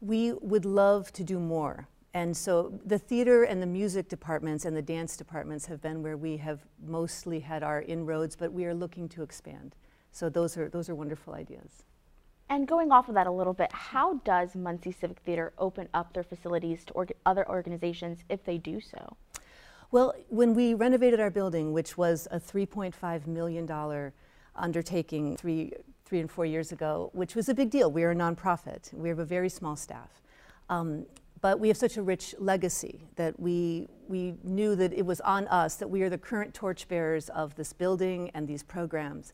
We 0.00 0.32
would 0.32 0.64
love 0.64 1.12
to 1.12 1.24
do 1.24 1.40
more 1.40 1.88
And 2.14 2.36
so 2.36 2.80
the 2.84 2.98
theater 2.98 3.44
and 3.44 3.60
the 3.60 3.66
music 3.66 4.08
departments 4.08 4.64
and 4.64 4.76
the 4.76 4.82
dance 4.82 5.16
departments 5.16 5.66
have 5.66 5.80
been 5.82 6.02
where 6.02 6.16
we 6.16 6.36
have 6.38 6.60
mostly 6.84 7.40
had 7.40 7.62
our 7.62 7.82
inroads, 7.82 8.34
but 8.34 8.52
we 8.52 8.64
are 8.64 8.74
looking 8.74 9.08
to 9.10 9.22
expand. 9.22 9.76
So 10.10 10.28
those 10.28 10.56
are, 10.56 10.68
those 10.68 10.88
are 10.88 10.94
wonderful 10.94 11.34
ideas. 11.34 11.84
And 12.50 12.66
going 12.66 12.90
off 12.90 13.08
of 13.08 13.14
that 13.14 13.26
a 13.26 13.30
little 13.30 13.52
bit, 13.52 13.70
how 13.72 14.14
does 14.24 14.54
Muncie 14.54 14.92
Civic 14.92 15.18
Theater 15.20 15.52
open 15.58 15.88
up 15.92 16.12
their 16.14 16.22
facilities 16.22 16.84
to 16.86 16.94
orga 16.94 17.12
other 17.26 17.46
organizations 17.48 18.24
if 18.28 18.42
they 18.44 18.56
do 18.56 18.80
so? 18.80 19.16
Well, 19.90 20.14
when 20.28 20.54
we 20.54 20.74
renovated 20.74 21.20
our 21.20 21.30
building, 21.30 21.72
which 21.72 21.96
was 21.96 22.26
a 22.30 22.40
$3.5 22.40 23.26
million 23.26 24.12
undertaking 24.56 25.36
three, 25.36 25.72
three 26.04 26.20
and 26.20 26.30
four 26.30 26.46
years 26.46 26.72
ago, 26.72 27.10
which 27.12 27.34
was 27.34 27.48
a 27.48 27.54
big 27.54 27.70
deal. 27.70 27.90
We 27.90 28.04
are 28.04 28.10
a 28.10 28.14
nonprofit. 28.14 28.92
We 28.92 29.08
have 29.08 29.18
a 29.18 29.24
very 29.24 29.48
small 29.48 29.76
staff. 29.76 30.20
Um, 30.68 31.06
but 31.40 31.60
we 31.60 31.68
have 31.68 31.76
such 31.76 31.96
a 31.96 32.02
rich 32.02 32.34
legacy 32.38 33.00
that 33.16 33.38
we, 33.38 33.88
we 34.08 34.34
knew 34.42 34.74
that 34.74 34.92
it 34.92 35.06
was 35.06 35.20
on 35.20 35.46
us 35.48 35.76
that 35.76 35.88
we 35.88 36.02
are 36.02 36.10
the 36.10 36.18
current 36.18 36.52
torchbearers 36.52 37.28
of 37.28 37.54
this 37.54 37.72
building 37.72 38.30
and 38.34 38.48
these 38.48 38.62
programs. 38.62 39.32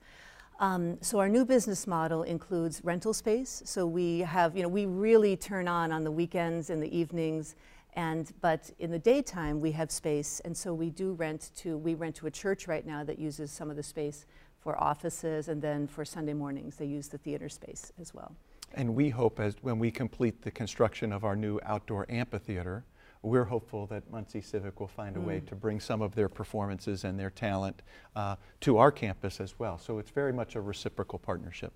Um, 0.61 0.99
so 1.01 1.19
our 1.19 1.29
new 1.29 1.45
business 1.45 1.87
model 1.87 2.23
includes 2.23 2.81
rental 2.85 3.13
space. 3.13 3.63
So 3.65 3.87
we 3.87 4.21
have, 4.21 4.57
you 4.57 4.63
know, 4.63 4.69
we 4.69 4.87
really 4.87 5.37
turn 5.37 5.67
on 5.67 5.91
on 5.91 6.05
the 6.05 6.11
weekends 6.13 6.71
and 6.71 6.83
the 6.83 6.97
evenings, 6.97 7.57
and 7.95 8.33
but 8.41 8.71
in 8.79 8.91
the 8.91 8.99
daytime 8.99 9.61
we 9.61 9.73
have 9.73 9.91
space, 9.91 10.41
and 10.45 10.57
so 10.57 10.73
we 10.73 10.91
do 10.91 11.13
rent 11.15 11.51
to 11.57 11.77
we 11.79 11.95
rent 11.95 12.15
to 12.17 12.27
a 12.27 12.31
church 12.31 12.69
right 12.69 12.87
now 12.87 13.03
that 13.05 13.19
uses 13.19 13.51
some 13.51 13.69
of 13.69 13.77
the 13.77 13.83
space 13.83 14.27
for 14.61 14.81
offices, 14.83 15.49
and 15.49 15.61
then 15.61 15.87
for 15.87 16.05
Sunday 16.05 16.33
mornings 16.35 16.77
they 16.77 16.87
use 16.87 17.09
the 17.09 17.19
theater 17.19 17.49
space 17.49 17.93
as 18.01 18.15
well. 18.15 18.35
And 18.75 18.95
we 18.95 19.11
hope 19.11 19.41
as 19.41 19.57
when 19.61 19.79
we 19.79 19.91
complete 19.91 20.43
the 20.43 20.51
construction 20.51 21.13
of 21.13 21.25
our 21.25 21.37
new 21.37 21.61
outdoor 21.65 22.07
amphitheater, 22.09 22.85
we're 23.25 23.45
hopeful 23.45 23.87
that 23.87 24.11
Muncie 24.11 24.43
Civic 24.43 24.79
will 24.79 24.87
find 24.87 25.17
a 25.17 25.21
mm. 25.21 25.25
way 25.25 25.41
to 25.41 25.55
bring 25.55 25.81
some 25.81 26.03
of 26.03 26.15
their 26.15 26.29
performances 26.29 27.05
and 27.05 27.19
their 27.19 27.31
talent 27.31 27.83
uh, 28.15 28.37
to 28.61 28.77
our 28.77 28.93
campus 28.93 29.41
as 29.41 29.59
well. 29.59 29.79
So 29.79 29.99
it's 29.99 30.11
very 30.11 30.33
much 30.33 30.55
a 30.55 30.61
reciprocal 30.61 31.19
partnership. 31.19 31.73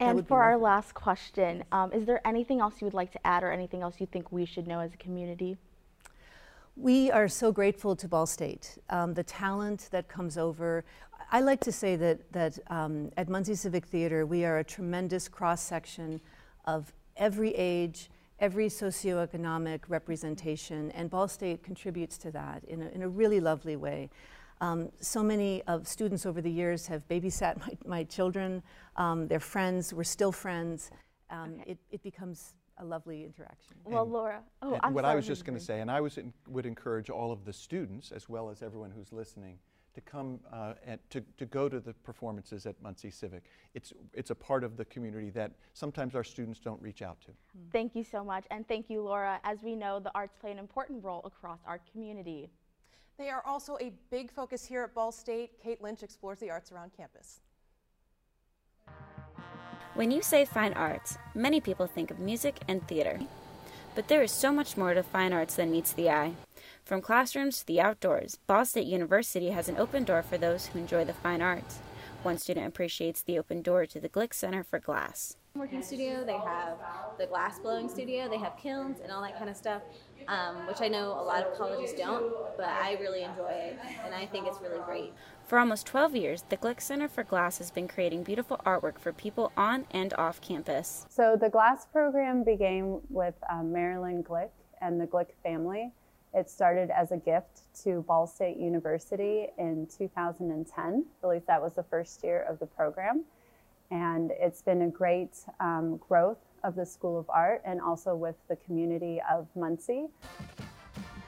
And 0.00 0.26
for 0.26 0.42
our 0.42 0.58
last 0.58 0.94
question, 0.94 1.62
um, 1.70 1.92
is 1.92 2.04
there 2.04 2.20
anything 2.26 2.60
else 2.60 2.80
you 2.80 2.86
would 2.86 2.94
like 2.94 3.12
to 3.12 3.24
add 3.24 3.44
or 3.44 3.52
anything 3.52 3.82
else 3.82 4.00
you 4.00 4.06
think 4.06 4.32
we 4.32 4.44
should 4.44 4.66
know 4.66 4.80
as 4.80 4.92
a 4.92 4.96
community? 4.96 5.56
We 6.74 7.10
are 7.12 7.28
so 7.28 7.52
grateful 7.52 7.94
to 7.94 8.08
Ball 8.08 8.26
State. 8.26 8.78
Um, 8.90 9.14
the 9.14 9.22
talent 9.22 9.88
that 9.92 10.08
comes 10.08 10.36
over. 10.36 10.84
I 11.30 11.40
like 11.40 11.60
to 11.60 11.72
say 11.72 11.94
that, 11.96 12.32
that 12.32 12.58
um, 12.68 13.10
at 13.16 13.28
Muncie 13.28 13.54
Civic 13.54 13.86
Theater, 13.86 14.26
we 14.26 14.44
are 14.44 14.58
a 14.58 14.64
tremendous 14.64 15.28
cross 15.28 15.62
section 15.62 16.20
of 16.64 16.92
every 17.16 17.54
age, 17.54 18.10
every 18.42 18.66
socioeconomic 18.66 19.80
representation, 19.88 20.90
and 20.90 21.08
Ball 21.08 21.28
State 21.28 21.62
contributes 21.62 22.18
to 22.18 22.32
that 22.32 22.64
in 22.64 22.82
a, 22.82 22.88
in 22.88 23.02
a 23.02 23.08
really 23.08 23.38
lovely 23.38 23.76
way. 23.76 24.10
Um, 24.60 24.90
so 25.00 25.22
many 25.22 25.62
of 25.62 25.86
students 25.86 26.26
over 26.26 26.42
the 26.42 26.50
years 26.50 26.88
have 26.88 27.06
babysat 27.08 27.58
my, 27.66 27.78
my 27.86 28.04
children, 28.04 28.62
um, 28.96 29.28
their 29.28 29.40
friends, 29.40 29.94
we're 29.94 30.02
still 30.04 30.32
friends. 30.32 30.90
Um, 31.30 31.54
okay. 31.60 31.70
it, 31.70 31.78
it 31.92 32.02
becomes 32.02 32.54
a 32.78 32.84
lovely 32.84 33.24
interaction. 33.24 33.76
Well, 33.84 34.02
and, 34.02 34.12
Laura, 34.12 34.42
oh, 34.60 34.78
I'm 34.82 34.92
what 34.92 35.04
sorry, 35.04 35.12
I 35.12 35.16
was 35.16 35.26
just 35.26 35.44
going 35.44 35.56
to 35.56 35.64
say, 35.64 35.80
and 35.80 35.90
I 35.90 36.00
was 36.00 36.18
in, 36.18 36.32
would 36.48 36.66
encourage 36.66 37.10
all 37.10 37.30
of 37.30 37.44
the 37.44 37.52
students, 37.52 38.10
as 38.10 38.28
well 38.28 38.50
as 38.50 38.60
everyone 38.60 38.90
who's 38.90 39.12
listening, 39.12 39.58
to 39.94 40.00
come 40.00 40.40
uh, 40.52 40.74
and 40.86 40.98
to, 41.10 41.22
to 41.38 41.46
go 41.46 41.68
to 41.68 41.80
the 41.80 41.92
performances 41.92 42.66
at 42.66 42.80
Muncie 42.82 43.10
Civic. 43.10 43.44
It's, 43.74 43.92
it's 44.12 44.30
a 44.30 44.34
part 44.34 44.64
of 44.64 44.76
the 44.76 44.84
community 44.86 45.30
that 45.30 45.52
sometimes 45.74 46.14
our 46.14 46.24
students 46.24 46.60
don't 46.60 46.80
reach 46.80 47.02
out 47.02 47.20
to. 47.22 47.30
Mm. 47.30 47.72
Thank 47.72 47.94
you 47.94 48.04
so 48.04 48.24
much, 48.24 48.44
and 48.50 48.66
thank 48.66 48.88
you, 48.88 49.02
Laura. 49.02 49.40
As 49.44 49.62
we 49.62 49.74
know, 49.74 50.00
the 50.00 50.12
arts 50.14 50.34
play 50.40 50.50
an 50.50 50.58
important 50.58 51.04
role 51.04 51.22
across 51.24 51.60
our 51.66 51.80
community. 51.92 52.48
They 53.18 53.28
are 53.28 53.42
also 53.46 53.76
a 53.80 53.92
big 54.10 54.32
focus 54.32 54.64
here 54.64 54.82
at 54.82 54.94
Ball 54.94 55.12
State. 55.12 55.50
Kate 55.62 55.82
Lynch 55.82 56.02
explores 56.02 56.38
the 56.38 56.50
arts 56.50 56.72
around 56.72 56.92
campus. 56.96 57.40
When 59.94 60.10
you 60.10 60.22
say 60.22 60.46
fine 60.46 60.72
arts, 60.72 61.18
many 61.34 61.60
people 61.60 61.86
think 61.86 62.10
of 62.10 62.18
music 62.18 62.56
and 62.68 62.86
theater. 62.88 63.20
But 63.94 64.08
there 64.08 64.22
is 64.22 64.32
so 64.32 64.50
much 64.50 64.78
more 64.78 64.94
to 64.94 65.02
fine 65.02 65.34
arts 65.34 65.56
than 65.56 65.70
meets 65.70 65.92
the 65.92 66.08
eye. 66.08 66.32
From 66.92 67.00
classrooms 67.00 67.60
to 67.60 67.66
the 67.66 67.80
outdoors, 67.80 68.38
Ball 68.46 68.66
State 68.66 68.86
University 68.86 69.48
has 69.48 69.66
an 69.70 69.78
open 69.78 70.04
door 70.04 70.22
for 70.22 70.36
those 70.36 70.66
who 70.66 70.78
enjoy 70.78 71.06
the 71.06 71.14
fine 71.14 71.40
arts. 71.40 71.78
One 72.22 72.36
student 72.36 72.66
appreciates 72.66 73.22
the 73.22 73.38
open 73.38 73.62
door 73.62 73.86
to 73.86 73.98
the 73.98 74.10
Glick 74.10 74.34
Center 74.34 74.62
for 74.62 74.78
Glass. 74.78 75.38
Working 75.54 75.82
studio, 75.82 76.22
they 76.22 76.36
have 76.36 76.76
the 77.16 77.24
glass 77.24 77.58
blowing 77.58 77.88
studio, 77.88 78.28
they 78.28 78.36
have 78.36 78.58
kilns 78.58 79.00
and 79.00 79.10
all 79.10 79.22
that 79.22 79.38
kind 79.38 79.48
of 79.48 79.56
stuff, 79.56 79.80
um, 80.28 80.66
which 80.66 80.82
I 80.82 80.88
know 80.88 81.12
a 81.12 81.24
lot 81.24 81.46
of 81.46 81.56
colleges 81.56 81.94
don't, 81.94 82.30
but 82.58 82.68
I 82.68 82.98
really 83.00 83.22
enjoy 83.22 83.48
it 83.48 83.78
and 84.04 84.14
I 84.14 84.26
think 84.26 84.46
it's 84.46 84.60
really 84.60 84.80
great. 84.84 85.14
For 85.46 85.58
almost 85.58 85.86
12 85.86 86.14
years, 86.14 86.44
the 86.50 86.58
Glick 86.58 86.82
Center 86.82 87.08
for 87.08 87.24
Glass 87.24 87.56
has 87.56 87.70
been 87.70 87.88
creating 87.88 88.22
beautiful 88.22 88.60
artwork 88.66 88.98
for 88.98 89.14
people 89.14 89.50
on 89.56 89.86
and 89.92 90.12
off 90.18 90.42
campus. 90.42 91.06
So 91.08 91.38
the 91.40 91.48
glass 91.48 91.86
program 91.86 92.44
began 92.44 93.00
with 93.08 93.36
um, 93.50 93.72
Marilyn 93.72 94.22
Glick 94.22 94.50
and 94.82 95.00
the 95.00 95.06
Glick 95.06 95.28
family. 95.42 95.90
It 96.34 96.48
started 96.48 96.90
as 96.90 97.12
a 97.12 97.18
gift 97.18 97.62
to 97.84 98.02
Ball 98.02 98.26
State 98.26 98.56
University 98.56 99.48
in 99.58 99.86
2010. 99.86 101.04
At 101.22 101.28
least 101.28 101.46
that 101.46 101.60
was 101.60 101.74
the 101.74 101.82
first 101.82 102.24
year 102.24 102.46
of 102.48 102.58
the 102.58 102.66
program. 102.66 103.24
And 103.90 104.30
it's 104.40 104.62
been 104.62 104.82
a 104.82 104.88
great 104.88 105.36
um, 105.60 105.98
growth 105.98 106.38
of 106.64 106.74
the 106.74 106.86
School 106.86 107.18
of 107.18 107.28
Art 107.28 107.60
and 107.66 107.80
also 107.82 108.14
with 108.14 108.36
the 108.48 108.56
community 108.56 109.20
of 109.30 109.46
Muncie. 109.54 110.06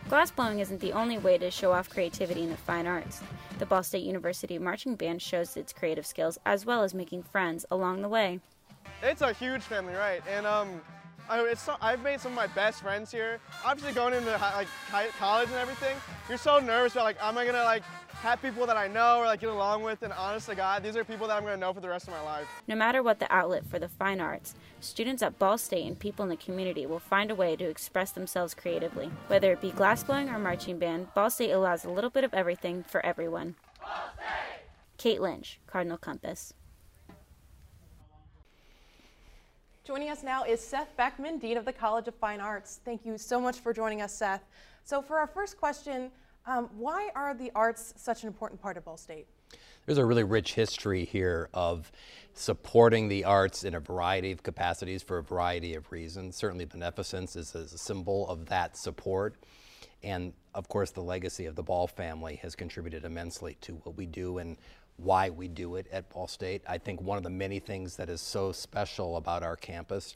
Glassblowing 0.09 0.61
isn't 0.61 0.81
the 0.81 0.93
only 0.93 1.19
way 1.19 1.37
to 1.37 1.51
show 1.51 1.73
off 1.73 1.91
creativity 1.91 2.43
in 2.43 2.51
the 2.51 2.57
fine 2.57 2.87
arts. 2.87 3.21
The 3.59 3.67
Ball 3.67 3.83
State 3.83 4.05
University 4.05 4.59
Marching 4.59 4.97
Band 4.97 5.21
shows 5.21 5.57
its 5.57 5.73
creative 5.73 6.07
skills 6.07 6.39
as 6.47 6.65
well 6.65 6.83
as 6.83 6.95
making 6.95 7.25
friends 7.25 7.67
along 7.71 8.01
the 8.01 8.09
way. 8.09 8.41
It's 9.03 9.21
a 9.23 9.33
huge 9.33 9.63
family, 9.63 9.95
right? 9.95 10.23
And 10.29 10.47
um, 10.47 10.81
I, 11.29 11.55
so, 11.55 11.77
I've 11.81 12.03
made 12.03 12.21
some 12.21 12.33
of 12.33 12.37
my 12.37 12.47
best 12.49 12.83
friends 12.83 13.11
here. 13.11 13.41
Obviously 13.65 13.95
going 13.95 14.15
into 14.15 14.31
like 14.31 14.69
college 15.19 15.49
and 15.49 15.59
everything, 15.59 15.97
you're 16.29 16.39
so 16.39 16.59
nervous 16.59 16.93
about 16.93 17.05
like, 17.05 17.17
am 17.21 17.39
I 17.39 17.47
gonna 17.47 17.65
like 17.65 17.83
have 18.23 18.41
people 18.41 18.67
that 18.67 18.77
I 18.77 18.89
know 18.89 19.19
or 19.19 19.27
like 19.27 19.41
get 19.41 19.51
along 19.51 19.83
with? 19.83 20.03
And 20.03 20.13
honest 20.13 20.49
to 20.49 20.55
God, 20.55 20.83
these 20.83 20.97
are 20.97 21.05
people 21.05 21.27
that 21.29 21.37
I'm 21.37 21.45
gonna 21.45 21.57
know 21.57 21.73
for 21.73 21.81
the 21.81 21.89
rest 21.89 22.09
of 22.09 22.15
my 22.15 22.21
life. 22.23 22.47
No 22.69 22.75
matter 22.75 23.03
what 23.03 23.21
the 23.21 23.33
outlet 23.35 23.65
for 23.67 23.79
the 23.79 23.89
fine 23.89 24.21
arts, 24.21 24.55
students 24.81 25.23
at 25.23 25.39
Ball 25.39 25.57
State 25.57 25.87
and 25.87 25.99
people 25.99 26.23
in 26.25 26.29
the 26.29 26.37
community 26.37 26.85
will 26.87 26.99
find 26.99 27.31
a 27.31 27.35
way 27.35 27.57
to 27.57 27.65
express 27.65 28.11
themselves 28.11 28.55
creatively. 28.55 29.11
Whether 29.29 29.53
it 29.53 29.61
be 29.61 29.71
glassblowing 29.71 30.33
or 30.33 30.39
marching 30.39 30.79
band, 30.79 31.15
Ball 31.15 31.31
State 31.31 31.53
allows 31.53 31.85
a 31.85 31.91
little 31.91 32.11
bit 32.11 32.25
of 32.25 32.35
everything 32.35 32.83
for 32.83 33.05
everyone. 33.05 33.55
Kate 34.99 35.21
Lynch, 35.21 35.59
Cardinal 35.67 35.99
Compass. 35.99 36.55
Joining 39.87 40.09
us 40.09 40.23
now 40.23 40.45
is 40.45 40.61
Seth 40.61 40.97
Beckman, 40.97 41.37
Dean 41.37 41.59
of 41.59 41.67
the 41.67 41.73
College 41.73 42.09
of 42.09 42.15
Fine 42.15 42.41
Arts. 42.41 42.81
Thank 42.87 43.05
you 43.05 43.19
so 43.19 43.39
much 43.39 43.59
for 43.59 43.75
joining 43.75 44.01
us, 44.01 44.15
Seth. 44.15 44.43
So 44.83 45.03
for 45.03 45.19
our 45.19 45.27
first 45.27 45.59
question, 45.59 46.11
um, 46.47 46.71
why 46.75 47.11
are 47.15 47.35
the 47.35 47.53
arts 47.55 47.93
such 47.99 48.23
an 48.23 48.29
important 48.29 48.63
part 48.63 48.79
of 48.79 48.87
Ball 48.87 48.97
State? 48.97 49.27
There's 49.85 49.99
a 49.99 50.05
really 50.07 50.25
rich 50.25 50.55
history 50.55 51.05
here 51.05 51.51
of 51.53 51.93
supporting 52.33 53.09
the 53.09 53.25
arts 53.25 53.63
in 53.63 53.75
a 53.75 53.81
variety 53.81 54.33
of 54.33 54.43
capacities 54.43 55.03
for 55.03 55.19
a 55.19 55.23
variety 55.23 55.75
of 55.75 55.93
reasons. 55.93 56.35
Certainly 56.35 56.65
beneficence 56.65 57.37
is 57.37 57.55
a 57.55 57.69
symbol 57.69 58.27
of 58.31 58.47
that 58.47 58.79
support. 58.79 59.35
And 60.03 60.33
of 60.55 60.67
course, 60.67 60.93
the 60.93 61.03
legacy 61.03 61.45
of 61.45 61.57
the 61.57 61.63
Ball 61.63 61.89
family 61.89 62.37
has 62.37 62.57
contributed 62.57 63.05
immensely 63.05 63.59
to 63.61 63.75
what 63.83 63.99
we 63.99 64.07
do 64.07 64.39
and 64.39 64.57
why 64.97 65.31
we 65.31 65.49
do 65.49 65.77
it 65.77 65.87
at 65.93 66.09
Ball 66.11 66.27
State. 66.29 66.63
I 66.69 66.79
think 66.79 67.01
one 67.01 67.17
of 67.17 67.25
the 67.25 67.31
many 67.31 67.59
things 67.59 67.97
that 67.97 68.09
is 68.09 68.21
so 68.21 68.53
special 68.53 69.17
about 69.17 69.43
our 69.43 69.57
campus 69.57 70.15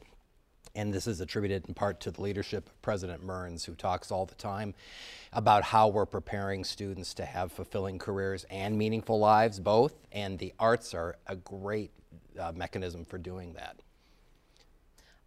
and 0.75 0.93
this 0.93 1.07
is 1.07 1.21
attributed 1.21 1.67
in 1.67 1.75
part 1.75 2.01
to 2.01 2.11
the 2.11 2.23
leadership 2.23 2.69
of 2.69 2.83
President 2.83 3.25
Mearns, 3.25 3.65
who 3.65 3.75
talks 3.75 4.11
all 4.11 4.27
the 4.27 4.35
time 4.35 4.75
about 5.33 5.65
how 5.65 5.89
we're 5.89 6.07
preparing 6.07 6.65
students 6.65 7.15
to 7.15 7.25
have 7.25 7.53
fulfilling 7.53 7.99
careers 7.99 8.45
and 8.51 8.77
meaningful 8.77 9.19
lives, 9.19 9.59
both. 9.59 9.95
And 10.13 10.39
the 10.39 10.53
arts 10.59 10.95
are 10.95 11.17
a 11.27 11.37
great 11.37 11.91
uh, 12.39 12.53
mechanism 12.55 13.05
for 13.05 13.19
doing 13.19 13.55
that. 13.55 13.77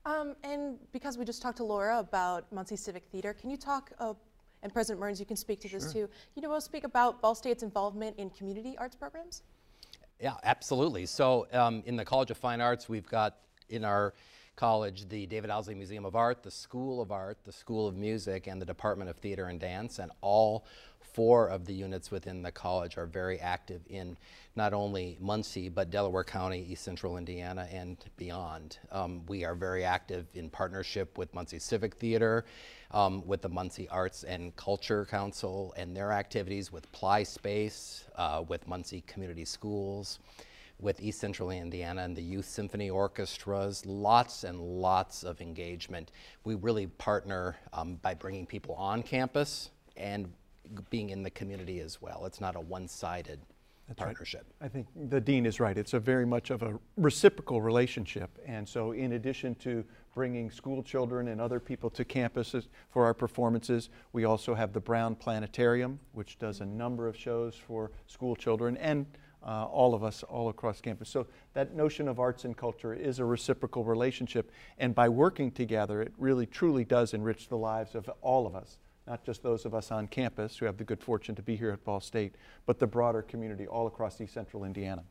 Um, 0.06 0.36
and 0.44 0.80
because 0.92 1.18
we 1.18 1.26
just 1.26 1.42
talked 1.42 1.58
to 1.58 1.64
Laura 1.64 2.00
about 2.00 2.52
Muncie 2.52 2.76
Civic 2.76 3.04
Theater, 3.12 3.34
can 3.34 3.50
you 3.52 3.58
talk, 3.58 3.92
uh, 4.00 4.14
and 4.64 4.74
President 4.74 5.00
Mearns, 5.00 5.20
you 5.20 5.26
can 5.26 5.38
speak 5.38 5.60
to 5.62 5.68
sure. 5.68 5.80
this 5.80 5.92
too, 5.92 6.10
you 6.36 6.42
know, 6.42 6.50
we'll 6.50 6.62
speak 6.62 6.84
about 6.84 7.22
Ball 7.22 7.36
State's 7.36 7.64
involvement 7.64 8.18
in 8.18 8.30
community 8.30 8.78
arts 8.78 8.96
programs? 8.96 9.44
Yeah, 10.20 10.36
absolutely. 10.44 11.06
So 11.08 11.48
um, 11.52 11.82
in 11.86 11.96
the 11.96 12.06
College 12.06 12.32
of 12.32 12.38
Fine 12.38 12.62
Arts, 12.62 12.88
we've 12.88 13.08
got 13.08 13.38
in 13.70 13.84
our 13.84 14.14
college 14.56 15.10
the 15.10 15.26
David 15.26 15.50
Owsley 15.50 15.74
Museum 15.74 16.06
of 16.06 16.16
Art, 16.16 16.44
the 16.44 16.52
School 16.52 17.02
of 17.02 17.12
Art, 17.12 17.40
the 17.44 17.52
School 17.52 17.88
of 17.88 17.96
Music, 17.96 18.46
and 18.46 18.62
the 18.62 18.66
Department 18.66 19.10
of 19.10 19.18
Theater 19.18 19.46
and 19.46 19.60
Dance, 19.60 19.98
and 19.98 20.12
all 20.22 20.66
four 21.14 21.48
of 21.48 21.66
the 21.66 21.74
units 21.74 22.12
within 22.12 22.42
the 22.42 22.52
college 22.52 22.98
are 22.98 23.06
very 23.06 23.40
active 23.40 23.82
in 23.88 24.18
not 24.56 24.74
only 24.74 25.18
Muncie, 25.20 25.70
but 25.70 25.90
Delaware 25.90 26.24
County, 26.24 26.66
East 26.70 26.84
Central 26.84 27.18
Indiana, 27.18 27.68
and 27.72 27.98
beyond. 28.18 28.80
Um, 28.92 29.26
we 29.28 29.46
are 29.46 29.56
very 29.56 29.84
active 29.84 30.28
in 30.34 30.50
partnership 30.50 31.18
with 31.18 31.34
Muncie 31.34 31.60
Civic 31.60 31.96
Theater, 31.96 32.46
um, 32.92 33.26
with 33.26 33.42
the 33.42 33.50
Muncie 33.50 33.88
Arts 33.90 34.24
and 34.24 34.56
Culture 34.56 35.06
Council 35.06 35.74
and 35.78 35.96
their 35.96 36.12
activities, 36.12 36.72
with 36.72 36.92
Ply 36.92 37.24
Space, 37.24 38.06
uh, 38.16 38.44
with 38.48 38.68
Muncie 38.68 39.04
Community 39.08 39.46
Schools, 39.46 40.20
with 40.80 41.00
East 41.02 41.20
Central 41.20 41.52
Indiana 41.52 42.02
and 42.02 42.16
the 42.16 42.24
Youth 42.24 42.46
Symphony 42.46 42.90
Orchestras, 42.90 43.86
lots 43.86 44.44
and 44.44 44.60
lots 44.60 45.24
of 45.24 45.40
engagement. 45.40 46.12
We 46.44 46.56
really 46.56 46.88
partner 46.88 47.56
um, 47.72 47.96
by 48.02 48.16
bringing 48.16 48.46
people 48.46 48.76
on 48.76 49.04
campus 49.04 49.70
and 49.96 50.32
being 50.90 51.10
in 51.10 51.24
the 51.24 51.30
community 51.30 51.80
as 51.80 52.02
well. 52.02 52.26
It's 52.26 52.42
not 52.42 52.56
a 52.56 52.62
one-sided 52.62 53.40
partnership. 53.96 54.46
Right. 54.60 54.68
I 54.68 54.70
think 54.70 54.88
the 55.10 55.22
dean 55.22 55.46
is 55.46 55.60
right. 55.60 55.78
It's 55.78 55.94
a 55.94 56.00
very 56.00 56.26
much 56.26 56.50
of 56.50 56.64
a 56.64 56.80
reciprocal 56.98 57.62
relationship. 57.62 58.30
And 58.46 58.68
so 58.68 58.92
in 58.92 59.14
addition 59.14 59.56
to 59.56 59.84
bringing 60.14 60.52
school 60.52 60.84
children 60.84 61.30
and 61.30 61.40
other 61.40 61.60
people 61.60 61.90
to 61.92 62.06
campuses 62.06 62.68
for 62.90 63.06
our 63.06 63.14
performances, 63.14 63.90
we 64.14 64.26
also 64.26 64.54
have 64.54 64.74
the 64.74 64.80
Brown 64.80 65.16
Planetarium, 65.16 66.00
which 66.14 66.38
does 66.40 66.62
a 66.62 66.66
number 66.66 67.08
of 67.08 67.18
shows 67.18 67.56
for 67.56 67.92
school 68.08 68.36
children 68.36 68.78
and 68.78 69.06
uh, 69.44 69.66
all 69.66 69.96
of 69.96 70.04
us 70.04 70.24
all 70.24 70.50
across 70.50 70.82
campus. 70.82 71.10
So 71.10 71.26
that 71.54 71.76
notion 71.76 72.08
of 72.08 72.20
arts 72.20 72.46
and 72.46 72.56
culture 72.56 72.94
is 72.94 73.20
a 73.20 73.26
reciprocal 73.26 73.84
relationship. 73.84 74.52
And 74.78 74.94
by 74.94 75.10
working 75.10 75.52
together, 75.52 76.02
it 76.02 76.14
really 76.18 76.46
truly 76.46 76.86
does 76.86 77.14
enrich 77.14 77.48
the 77.48 77.58
lives 77.58 77.96
of 77.96 78.10
all 78.22 78.46
of 78.46 78.56
us 78.56 78.78
not 79.08 79.24
just 79.24 79.44
those 79.44 79.66
of 79.66 79.74
us 79.74 79.92
on 79.92 80.08
campus 80.08 80.58
who 80.58 80.66
have 80.66 80.78
the 80.78 80.84
good 80.84 81.02
fortune 81.02 81.36
to 81.36 81.42
be 81.42 81.56
here 81.56 81.72
at 81.72 81.84
Ball 81.84 82.00
State, 82.00 82.36
but 82.66 82.80
the 82.80 82.88
broader 82.88 83.22
community 83.22 83.68
all 83.68 83.88
across 83.88 84.20
East 84.22 84.34
Central 84.34 84.64
Indiana. 84.64 85.04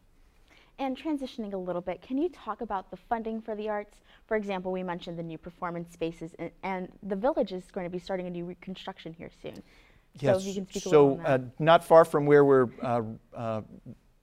And 0.79 0.97
transitioning 0.97 1.53
a 1.53 1.59
little 1.59 1.83
bit, 1.83 2.01
can 2.01 2.17
you 2.17 2.31
talk 2.31 2.63
about 2.63 2.91
the 2.91 2.97
funding 2.97 3.43
for 3.43 3.55
the 3.55 3.69
arts? 3.69 3.97
For 4.27 4.37
example, 4.37 4.73
we 4.73 4.83
mentioned 4.83 5.19
the 5.19 5.23
new 5.23 5.37
performance 5.37 5.93
spaces, 5.93 6.35
and, 6.39 6.51
and 6.63 6.89
the 7.03 7.17
village 7.17 7.53
is 7.53 7.65
going 7.71 7.85
to 7.85 7.91
be 7.91 7.99
starting 7.99 8.27
a 8.27 8.31
new 8.31 8.47
reconstruction 8.47 9.13
here 9.13 9.31
soon. 9.43 9.63
Yes. 10.19 10.37
So, 10.37 10.41
if 10.41 10.47
you 10.47 10.55
can 10.55 10.69
speak 10.69 10.83
so 10.83 11.21
uh, 11.25 11.39
not 11.59 11.85
far 11.85 12.05
from 12.05 12.25
where 12.25 12.45
we're 12.45 12.69
uh, 12.83 13.03
uh, 13.35 13.61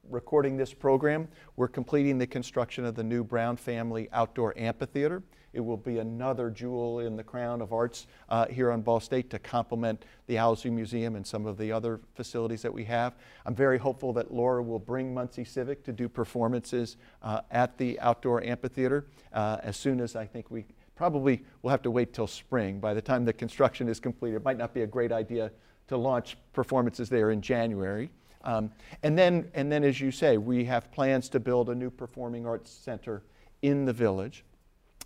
recording 0.10 0.58
this 0.58 0.74
program, 0.74 1.28
we're 1.56 1.68
completing 1.68 2.18
the 2.18 2.28
construction 2.28 2.86
of 2.86 2.96
the 2.96 3.04
new 3.04 3.24
Brown 3.24 3.58
Family 3.58 4.10
Outdoor 4.14 4.58
Amphitheater. 4.58 5.24
It 5.54 5.62
will 5.62 5.78
be 5.78 6.00
another 6.00 6.50
jewel 6.50 7.00
in 7.00 7.16
the 7.16 7.24
crown 7.24 7.62
of 7.62 7.74
arts 7.74 8.08
uh, 8.30 8.46
here 8.48 8.72
on 8.72 8.82
Ball 8.82 9.00
State 9.00 9.30
to 9.32 9.40
complement 9.40 10.06
the 10.28 10.38
Owsley 10.38 10.70
Museum 10.70 11.16
and 11.16 11.26
some 11.26 11.46
of 11.46 11.58
the 11.58 11.72
other 11.72 12.00
facilities 12.16 12.62
that 12.62 12.74
we 12.74 12.84
have. 12.86 13.16
I'm 13.46 13.56
very 13.56 13.78
hopeful 13.78 14.14
that 14.14 14.32
Laura 14.32 14.62
will 14.62 14.80
bring 14.80 15.14
Muncie 15.14 15.46
Civic 15.46 15.84
to 15.86 15.92
do 15.92 16.08
performances 16.08 16.98
uh, 17.24 17.42
at 17.50 17.78
the 17.78 18.00
outdoor 18.00 18.44
amphitheater 18.44 19.08
uh, 19.34 19.58
as 19.64 19.78
soon 19.78 20.00
as 20.00 20.16
I 20.16 20.26
think 20.26 20.52
we 20.52 20.66
probably 20.96 21.44
will 21.62 21.72
have 21.72 21.82
to 21.84 21.92
wait 21.92 22.14
till 22.14 22.28
spring. 22.28 22.80
By 22.80 22.94
the 22.94 23.02
time 23.02 23.26
the 23.26 23.34
construction 23.34 23.88
is 23.88 24.00
completed, 24.00 24.38
it 24.38 24.46
might 24.46 24.58
not 24.58 24.74
be 24.74 24.82
a 24.82 24.88
great 24.88 25.12
idea 25.12 25.52
to 25.88 25.98
launch 25.98 26.38
performances 26.54 27.10
there 27.10 27.32
in 27.32 27.42
January. 27.42 28.10
Um, 28.48 28.72
and 29.04 29.20
then, 29.20 29.51
and 29.54 29.70
then, 29.70 29.84
as 29.84 30.00
you 30.00 30.10
say, 30.10 30.38
we 30.38 30.63
have 30.66 30.89
plans 30.92 31.27
to 31.30 31.39
build 31.39 31.70
a 31.70 31.75
new 31.75 31.89
performing 31.89 32.48
arts 32.48 32.72
center 32.72 33.22
in 33.62 33.84
the 33.84 33.92
village. 33.92 34.46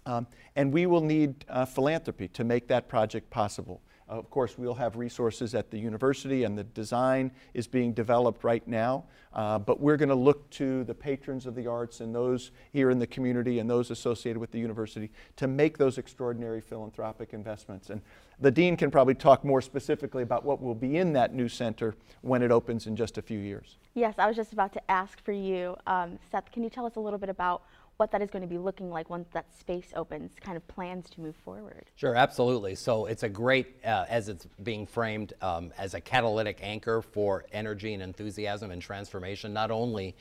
Um, 0.05 0.27
and 0.55 0.71
we 0.71 0.85
will 0.85 1.01
need 1.01 1.43
uh, 1.49 1.65
philanthropy 1.65 2.27
to 2.29 2.43
make 2.43 2.67
that 2.67 2.87
project 2.87 3.31
possible. 3.31 3.81
Uh, 4.07 4.15
of 4.15 4.29
course, 4.29 4.57
we'll 4.57 4.75
have 4.75 4.95
resources 4.95 5.55
at 5.55 5.71
the 5.71 5.79
university, 5.79 6.43
and 6.43 6.55
the 6.55 6.63
design 6.65 7.31
is 7.55 7.65
being 7.65 7.93
developed 7.93 8.43
right 8.43 8.67
now. 8.67 9.05
Uh, 9.33 9.57
but 9.57 9.79
we're 9.79 9.97
going 9.97 10.09
to 10.09 10.15
look 10.15 10.49
to 10.51 10.83
the 10.83 10.93
patrons 10.93 11.45
of 11.45 11.55
the 11.55 11.65
arts 11.65 12.01
and 12.01 12.13
those 12.13 12.51
here 12.71 12.91
in 12.91 12.99
the 12.99 13.07
community 13.07 13.59
and 13.59 13.69
those 13.69 13.89
associated 13.89 14.37
with 14.37 14.51
the 14.51 14.59
university 14.59 15.09
to 15.37 15.47
make 15.47 15.77
those 15.77 15.97
extraordinary 15.97 16.61
philanthropic 16.61 17.33
investments. 17.33 17.89
And 17.89 18.01
the 18.41 18.51
dean 18.51 18.75
can 18.75 18.91
probably 18.91 19.15
talk 19.15 19.45
more 19.45 19.61
specifically 19.61 20.23
about 20.23 20.43
what 20.43 20.61
will 20.61 20.75
be 20.75 20.97
in 20.97 21.13
that 21.13 21.33
new 21.33 21.47
center 21.47 21.95
when 22.21 22.41
it 22.41 22.51
opens 22.51 22.87
in 22.87 22.95
just 22.95 23.17
a 23.17 23.21
few 23.21 23.39
years. 23.39 23.77
Yes, 23.93 24.15
I 24.17 24.27
was 24.27 24.35
just 24.35 24.51
about 24.51 24.73
to 24.73 24.91
ask 24.91 25.23
for 25.23 25.31
you, 25.31 25.75
um, 25.87 26.19
Seth. 26.31 26.51
Can 26.51 26.63
you 26.63 26.69
tell 26.69 26.85
us 26.85 26.95
a 26.95 26.99
little 26.99 27.19
bit 27.19 27.29
about 27.29 27.63
what 28.01 28.11
that 28.11 28.21
is 28.23 28.31
going 28.31 28.41
to 28.41 28.47
be 28.47 28.57
looking 28.57 28.89
like 28.89 29.11
once 29.11 29.27
that 29.31 29.45
space 29.55 29.93
opens, 29.95 30.31
kind 30.41 30.57
of 30.57 30.67
plans 30.67 31.07
to 31.07 31.21
move 31.21 31.35
forward. 31.35 31.85
Sure, 31.95 32.15
absolutely. 32.15 32.73
So 32.73 33.05
it's 33.05 33.21
a 33.21 33.29
great, 33.29 33.75
uh, 33.85 34.05
as 34.09 34.27
it's 34.27 34.47
being 34.63 34.87
framed 34.87 35.33
um, 35.39 35.71
as 35.77 35.93
a 35.93 36.01
catalytic 36.01 36.57
anchor 36.63 37.03
for 37.03 37.45
energy 37.51 37.93
and 37.93 38.01
enthusiasm 38.01 38.71
and 38.71 38.81
transformation, 38.81 39.53
not 39.53 39.69
only 39.69 40.15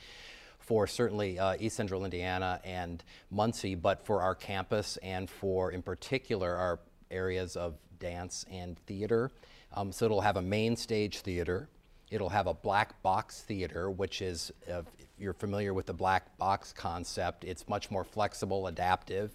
for 0.59 0.85
certainly 0.85 1.39
uh, 1.39 1.55
East 1.59 1.75
Central 1.75 2.05
Indiana 2.05 2.61
and 2.63 3.03
Muncie, 3.31 3.73
but 3.73 4.05
for 4.05 4.21
our 4.21 4.35
campus 4.35 4.97
and 4.97 5.27
for, 5.27 5.71
in 5.71 5.81
particular, 5.81 6.55
our 6.55 6.79
areas 7.11 7.55
of 7.55 7.75
dance 7.99 8.45
and 8.51 8.77
theater. 8.87 9.31
Um, 9.73 9.91
so 9.91 10.05
it'll 10.05 10.21
have 10.21 10.37
a 10.37 10.41
main 10.41 10.75
stage 10.75 11.19
theater. 11.19 11.69
It'll 12.09 12.29
have 12.29 12.47
a 12.47 12.53
black 12.53 13.01
box 13.03 13.41
theater, 13.41 13.89
which 13.89 14.21
is, 14.21 14.51
uh, 14.69 14.81
if 14.99 15.07
you're 15.17 15.33
familiar 15.33 15.73
with 15.73 15.85
the 15.85 15.93
black 15.93 16.37
box 16.37 16.73
concept, 16.73 17.45
it's 17.45 17.69
much 17.69 17.89
more 17.89 18.03
flexible, 18.03 18.67
adaptive, 18.67 19.33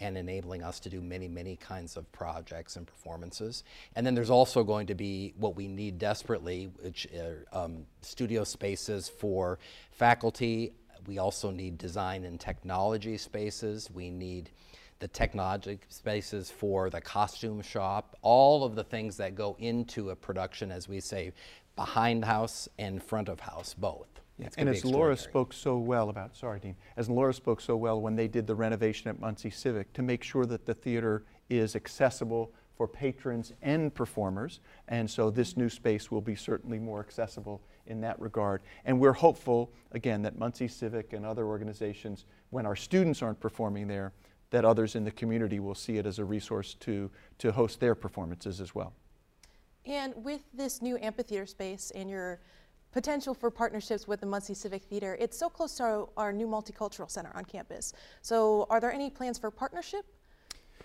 and 0.00 0.18
enabling 0.18 0.62
us 0.62 0.78
to 0.80 0.90
do 0.90 1.00
many, 1.00 1.26
many 1.26 1.56
kinds 1.56 1.96
of 1.96 2.10
projects 2.12 2.76
and 2.76 2.86
performances. 2.86 3.64
And 3.96 4.06
then 4.06 4.14
there's 4.14 4.30
also 4.30 4.62
going 4.62 4.88
to 4.88 4.94
be 4.94 5.32
what 5.38 5.56
we 5.56 5.68
need 5.68 5.98
desperately, 5.98 6.70
which 6.82 7.06
are 7.16 7.46
um, 7.52 7.86
studio 8.02 8.44
spaces 8.44 9.08
for 9.08 9.58
faculty. 9.90 10.72
We 11.06 11.18
also 11.18 11.50
need 11.50 11.78
design 11.78 12.24
and 12.24 12.38
technology 12.38 13.16
spaces. 13.16 13.90
We 13.90 14.10
need 14.10 14.50
the 15.00 15.08
technology 15.08 15.78
spaces 15.88 16.50
for 16.50 16.90
the 16.90 17.00
costume 17.00 17.62
shop, 17.62 18.16
all 18.22 18.64
of 18.64 18.74
the 18.74 18.84
things 18.84 19.16
that 19.16 19.34
go 19.34 19.56
into 19.58 20.10
a 20.10 20.16
production, 20.16 20.72
as 20.72 20.88
we 20.88 21.00
say, 21.00 21.32
behind 21.76 22.24
house 22.24 22.68
and 22.78 23.02
front 23.02 23.28
of 23.28 23.40
house, 23.40 23.74
both. 23.74 24.08
Yeah. 24.38 24.48
And 24.56 24.68
as 24.68 24.84
Laura 24.84 25.16
spoke 25.16 25.52
so 25.52 25.78
well 25.78 26.10
about, 26.10 26.36
sorry, 26.36 26.60
Dean, 26.60 26.76
as 26.96 27.08
Laura 27.08 27.34
spoke 27.34 27.60
so 27.60 27.76
well 27.76 28.00
when 28.00 28.14
they 28.14 28.28
did 28.28 28.46
the 28.46 28.54
renovation 28.54 29.08
at 29.08 29.20
Muncie 29.20 29.50
Civic 29.50 29.92
to 29.94 30.02
make 30.02 30.22
sure 30.22 30.46
that 30.46 30.64
the 30.64 30.74
theater 30.74 31.24
is 31.48 31.74
accessible 31.74 32.52
for 32.76 32.86
patrons 32.86 33.52
and 33.62 33.92
performers. 33.92 34.60
And 34.86 35.10
so 35.10 35.30
this 35.30 35.56
new 35.56 35.68
space 35.68 36.12
will 36.12 36.20
be 36.20 36.36
certainly 36.36 36.78
more 36.78 37.00
accessible 37.00 37.60
in 37.86 38.00
that 38.02 38.20
regard. 38.20 38.62
And 38.84 39.00
we're 39.00 39.12
hopeful, 39.12 39.72
again, 39.90 40.22
that 40.22 40.38
Muncie 40.38 40.68
Civic 40.68 41.12
and 41.12 41.26
other 41.26 41.46
organizations, 41.46 42.26
when 42.50 42.64
our 42.64 42.76
students 42.76 43.22
aren't 43.22 43.40
performing 43.40 43.88
there, 43.88 44.12
that 44.50 44.64
others 44.64 44.94
in 44.94 45.04
the 45.04 45.10
community 45.10 45.60
will 45.60 45.74
see 45.74 45.98
it 45.98 46.06
as 46.06 46.18
a 46.18 46.24
resource 46.24 46.74
to, 46.80 47.10
to 47.38 47.52
host 47.52 47.80
their 47.80 47.94
performances 47.94 48.60
as 48.60 48.74
well. 48.74 48.92
And 49.84 50.14
with 50.16 50.42
this 50.52 50.82
new 50.82 50.98
amphitheater 50.98 51.46
space 51.46 51.90
and 51.94 52.08
your 52.10 52.40
potential 52.92 53.34
for 53.34 53.50
partnerships 53.50 54.08
with 54.08 54.20
the 54.20 54.26
Muncie 54.26 54.54
Civic 54.54 54.82
Theater, 54.84 55.16
it's 55.20 55.38
so 55.38 55.48
close 55.48 55.74
to 55.76 55.82
our, 55.82 56.08
our 56.16 56.32
new 56.32 56.46
multicultural 56.46 57.10
center 57.10 57.32
on 57.34 57.44
campus. 57.44 57.92
So 58.22 58.66
are 58.70 58.80
there 58.80 58.92
any 58.92 59.10
plans 59.10 59.38
for 59.38 59.50
partnership? 59.50 60.04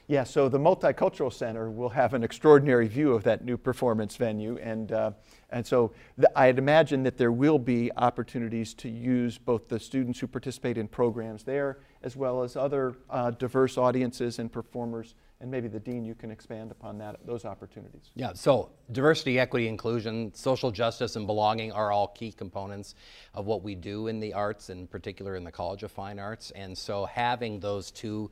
Yeah, 0.08 0.26
so 0.26 0.50
the 0.50 0.60
Multicultural 0.60 1.32
Center 1.32 1.72
will 1.72 1.90
have 1.90 2.14
an 2.14 2.24
extraordinary 2.24 2.88
view 2.88 3.14
of 3.14 3.24
that 3.24 3.46
new 3.46 3.58
performance 3.58 4.18
venue. 4.18 4.58
And, 4.58 4.92
uh, 4.92 5.12
and 5.50 5.66
so 5.66 5.94
I'd 6.36 6.58
imagine 6.58 7.04
that 7.04 7.18
there 7.18 7.32
will 7.32 7.58
be 7.58 7.90
opportunities 7.96 8.74
to 8.76 8.90
use 8.90 9.38
both 9.38 9.70
the 9.70 9.80
students 9.80 10.20
who 10.20 10.28
participate 10.28 10.78
in 10.78 10.90
programs 10.90 11.44
there 11.44 11.80
as 12.02 12.18
well 12.18 12.44
as 12.44 12.58
other 12.58 12.96
uh, 13.10 13.32
diverse 13.32 13.78
audiences 13.78 14.40
and 14.40 14.52
performers 14.52 15.16
and 15.44 15.52
maybe 15.52 15.68
the 15.68 15.80
dean, 15.80 16.06
you 16.06 16.16
can 16.16 16.32
expand 16.32 16.72
upon 16.72 16.98
that, 17.00 17.18
those 17.26 17.44
opportunities. 17.44 18.12
Yeah, 18.16 18.32
so 18.32 18.72
diversity, 18.94 19.40
equity, 19.40 19.68
inclusion, 19.68 20.34
social 20.34 20.72
justice, 20.72 21.18
and 21.18 21.28
belonging 21.28 21.74
are 21.74 21.92
all 21.92 22.08
key 22.08 22.32
components 22.32 22.96
of 23.34 23.46
what 23.46 23.62
we 23.62 23.76
do 23.76 24.08
in 24.08 24.22
the 24.22 24.34
arts, 24.34 24.70
in 24.70 24.88
particular 24.88 25.36
in 25.36 25.44
the 25.44 25.52
College 25.52 25.84
of 25.84 25.92
Fine 25.92 26.18
Arts. 26.18 26.52
And 26.52 26.78
so 26.78 27.04
having 27.04 27.60
those 27.60 27.92
two 27.92 28.32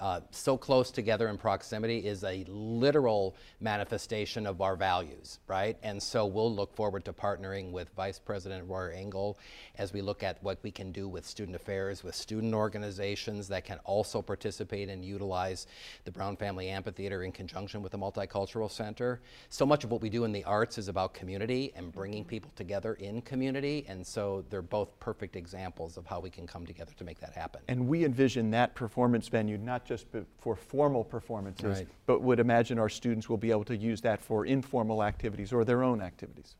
uh, 0.00 0.20
so 0.30 0.56
close 0.56 0.90
together 0.90 1.28
in 1.28 1.38
proximity 1.38 1.98
is 1.98 2.24
a 2.24 2.44
literal 2.48 3.36
manifestation 3.60 4.46
of 4.46 4.60
our 4.60 4.76
values, 4.76 5.38
right? 5.48 5.76
And 5.82 6.02
so 6.02 6.26
we'll 6.26 6.54
look 6.54 6.74
forward 6.74 7.04
to 7.06 7.12
partnering 7.12 7.70
with 7.70 7.88
Vice 7.96 8.18
President 8.18 8.68
Royer 8.68 8.90
Engle 8.90 9.38
as 9.78 9.92
we 9.92 10.02
look 10.02 10.22
at 10.22 10.42
what 10.42 10.58
we 10.62 10.70
can 10.70 10.92
do 10.92 11.08
with 11.08 11.26
student 11.26 11.56
affairs, 11.56 12.02
with 12.02 12.14
student 12.14 12.54
organizations 12.54 13.48
that 13.48 13.64
can 13.64 13.78
also 13.84 14.20
participate 14.20 14.88
and 14.88 15.04
utilize 15.04 15.66
the 16.04 16.10
Brown 16.10 16.36
Family 16.36 16.68
Amphitheater 16.68 17.22
in 17.22 17.32
conjunction 17.32 17.82
with 17.82 17.92
the 17.92 17.98
Multicultural 17.98 18.70
Center. 18.70 19.20
So 19.48 19.64
much 19.64 19.84
of 19.84 19.90
what 19.90 20.02
we 20.02 20.10
do 20.10 20.24
in 20.24 20.32
the 20.32 20.44
arts 20.44 20.78
is 20.78 20.88
about 20.88 21.14
community 21.14 21.72
and 21.74 21.92
bringing 21.92 22.24
people 22.24 22.50
together 22.56 22.94
in 22.94 23.22
community, 23.22 23.84
and 23.88 24.06
so 24.06 24.44
they're 24.50 24.62
both 24.62 24.98
perfect 25.00 25.36
examples 25.36 25.96
of 25.96 26.06
how 26.06 26.20
we 26.20 26.30
can 26.30 26.46
come 26.46 26.66
together 26.66 26.92
to 26.96 27.04
make 27.04 27.20
that 27.20 27.32
happen. 27.32 27.62
And 27.68 27.88
we 27.88 28.04
envision 28.04 28.50
that 28.50 28.74
performance 28.74 29.28
venue 29.28 29.58
not 29.58 29.85
just 29.86 30.06
for 30.38 30.56
formal 30.56 31.04
performances, 31.04 31.78
Right. 31.78 31.88
but 32.06 32.20
would 32.22 32.40
imagine 32.40 32.78
our 32.78 32.88
students 32.88 33.28
will 33.28 33.36
be 33.36 33.50
able 33.50 33.64
to 33.64 33.76
use 33.76 34.00
that 34.02 34.20
for 34.20 34.44
informal 34.44 35.02
activities 35.02 35.52
or 35.52 35.64
their 35.64 35.82
own 35.82 36.02
activities. 36.02 36.56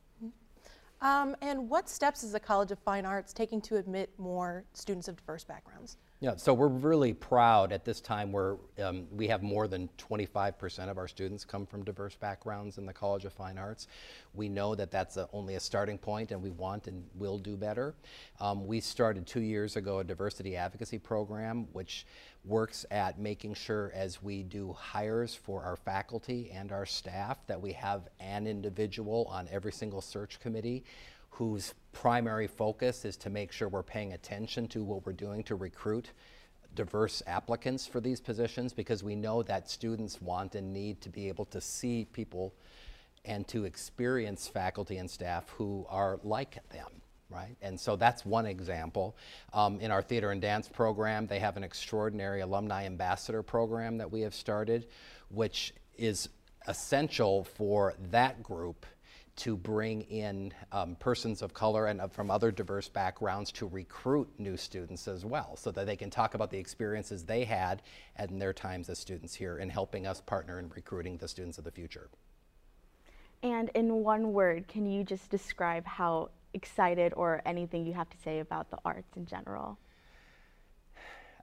Um, 0.99 1.35
and 1.41 1.69
what 1.69 1.87
steps 1.87 2.23
is 2.23 2.31
the 2.31 2.39
College 2.39 2.71
of 2.71 2.79
Fine 2.79 3.05
Arts 3.05 3.31
taking 3.31 3.61
to 3.61 3.75
admit 3.75 4.09
more 4.17 4.63
students 4.73 5.07
of 5.07 5.15
diverse 5.15 5.43
backgrounds? 5.43 5.97
Yeah, 6.19 6.35
so 6.35 6.51
we're 6.51 6.67
really 6.67 7.13
proud 7.13 7.71
at 7.71 7.85
this 7.85 8.01
time 8.01 8.31
where 8.31 8.57
um, 8.83 9.05
we 9.11 9.27
have 9.27 9.43
more 9.43 9.67
than 9.67 9.87
25% 9.99 10.89
of 10.89 10.97
our 10.97 11.07
students 11.07 11.45
come 11.45 11.67
from 11.67 11.83
diverse 11.83 12.15
backgrounds 12.15 12.79
in 12.79 12.87
the 12.87 12.93
College 12.93 13.25
of 13.25 13.33
Fine 13.33 13.59
Arts. 13.59 13.85
We 14.33 14.49
know 14.49 14.73
that 14.73 14.89
that's 14.89 15.17
a, 15.17 15.29
only 15.31 15.53
a 15.53 15.59
starting 15.59 15.99
point 15.99 16.31
and 16.31 16.41
we 16.41 16.49
want 16.49 16.87
and 16.87 17.03
will 17.13 17.37
do 17.37 17.55
better. 17.55 17.93
Um, 18.39 18.65
we 18.65 18.79
started 18.79 19.27
two 19.27 19.41
years 19.41 19.75
ago 19.75 19.99
a 19.99 20.03
diversity 20.03 20.55
advocacy 20.55 20.97
program 20.97 21.67
which 21.73 22.07
works 22.45 22.83
at 22.89 23.19
making 23.19 23.53
sure 23.53 23.91
as 23.93 24.23
we 24.23 24.41
do 24.41 24.73
hires 24.73 25.35
for 25.35 25.63
our 25.63 25.75
faculty 25.75 26.49
and 26.51 26.71
our 26.71 26.87
staff 26.87 27.45
that 27.45 27.61
we 27.61 27.73
have 27.73 28.09
an 28.19 28.47
individual 28.47 29.27
on 29.29 29.47
every 29.51 29.71
single 29.71 30.01
search 30.01 30.39
committee 30.39 30.83
whose 31.37 31.75
primary 31.91 32.47
focus 32.47 33.05
is 33.05 33.15
to 33.15 33.29
make 33.29 33.51
sure 33.51 33.69
we're 33.69 33.83
paying 33.83 34.13
attention 34.13 34.67
to 34.67 34.83
what 34.83 35.05
we're 35.05 35.13
doing 35.13 35.43
to 35.43 35.53
recruit 35.53 36.11
diverse 36.73 37.21
applicants 37.27 37.85
for 37.85 37.99
these 37.99 38.19
positions 38.19 38.73
because 38.73 39.03
we 39.03 39.15
know 39.15 39.43
that 39.43 39.69
students 39.69 40.19
want 40.19 40.55
and 40.55 40.73
need 40.73 40.99
to 40.99 41.09
be 41.09 41.27
able 41.27 41.45
to 41.45 41.61
see 41.61 42.05
people 42.11 42.55
and 43.23 43.47
to 43.47 43.65
experience 43.65 44.47
faculty 44.47 44.97
and 44.97 45.09
staff 45.09 45.49
who 45.49 45.85
are 45.89 46.19
like 46.23 46.57
them 46.69 46.89
right? 47.29 47.57
And 47.61 47.77
so 47.77 47.97
that's 47.97 48.25
one 48.25 48.45
example. 48.45 49.17
Um, 49.51 49.81
in 49.81 49.91
our 49.91 50.01
theater 50.01 50.31
and 50.31 50.41
dance 50.41 50.69
program, 50.69 51.27
they 51.27 51.39
have 51.39 51.57
an 51.57 51.63
extraordinary 51.65 52.39
alumni 52.39 52.85
ambassador 52.85 53.43
program 53.43 53.97
that 53.97 54.09
we 54.09 54.21
have 54.21 54.33
started, 54.33 54.87
which 55.27 55.73
is 55.97 56.29
essential 56.69 57.43
for 57.43 57.95
that 58.11 58.41
group 58.41 58.85
to 59.37 59.55
bring 59.55 60.01
in 60.01 60.51
um, 60.71 60.95
persons 60.95 61.41
of 61.41 61.53
color 61.53 61.85
and 61.85 62.01
uh, 62.01 62.07
from 62.07 62.29
other 62.29 62.51
diverse 62.51 62.89
backgrounds 62.89 63.51
to 63.53 63.67
recruit 63.67 64.27
new 64.37 64.57
students 64.57 65.07
as 65.07 65.23
well, 65.23 65.55
so 65.55 65.71
that 65.71 65.85
they 65.85 65.95
can 65.95 66.09
talk 66.09 66.33
about 66.33 66.51
the 66.51 66.57
experiences 66.57 67.23
they 67.23 67.43
had 67.43 67.81
in 68.19 68.39
their 68.39 68.53
times 68.53 68.89
as 68.89 68.99
students 68.99 69.33
here 69.35 69.57
in 69.57 69.69
helping 69.69 70.05
us 70.05 70.21
partner 70.21 70.59
in 70.59 70.69
recruiting 70.69 71.17
the 71.17 71.27
students 71.27 71.57
of 71.57 71.63
the 71.63 71.71
future. 71.71 72.09
And 73.43 73.69
in 73.75 74.03
one 74.03 74.33
word, 74.33 74.67
can 74.67 74.85
you 74.85 75.03
just 75.03 75.29
describe 75.29 75.85
how 75.85 76.29
excited 76.53 77.13
or 77.15 77.41
anything 77.45 77.85
you 77.85 77.93
have 77.93 78.09
to 78.09 78.17
say 78.17 78.39
about 78.39 78.71
the 78.71 78.77
arts 78.83 79.15
in 79.15 79.25
general? 79.25 79.77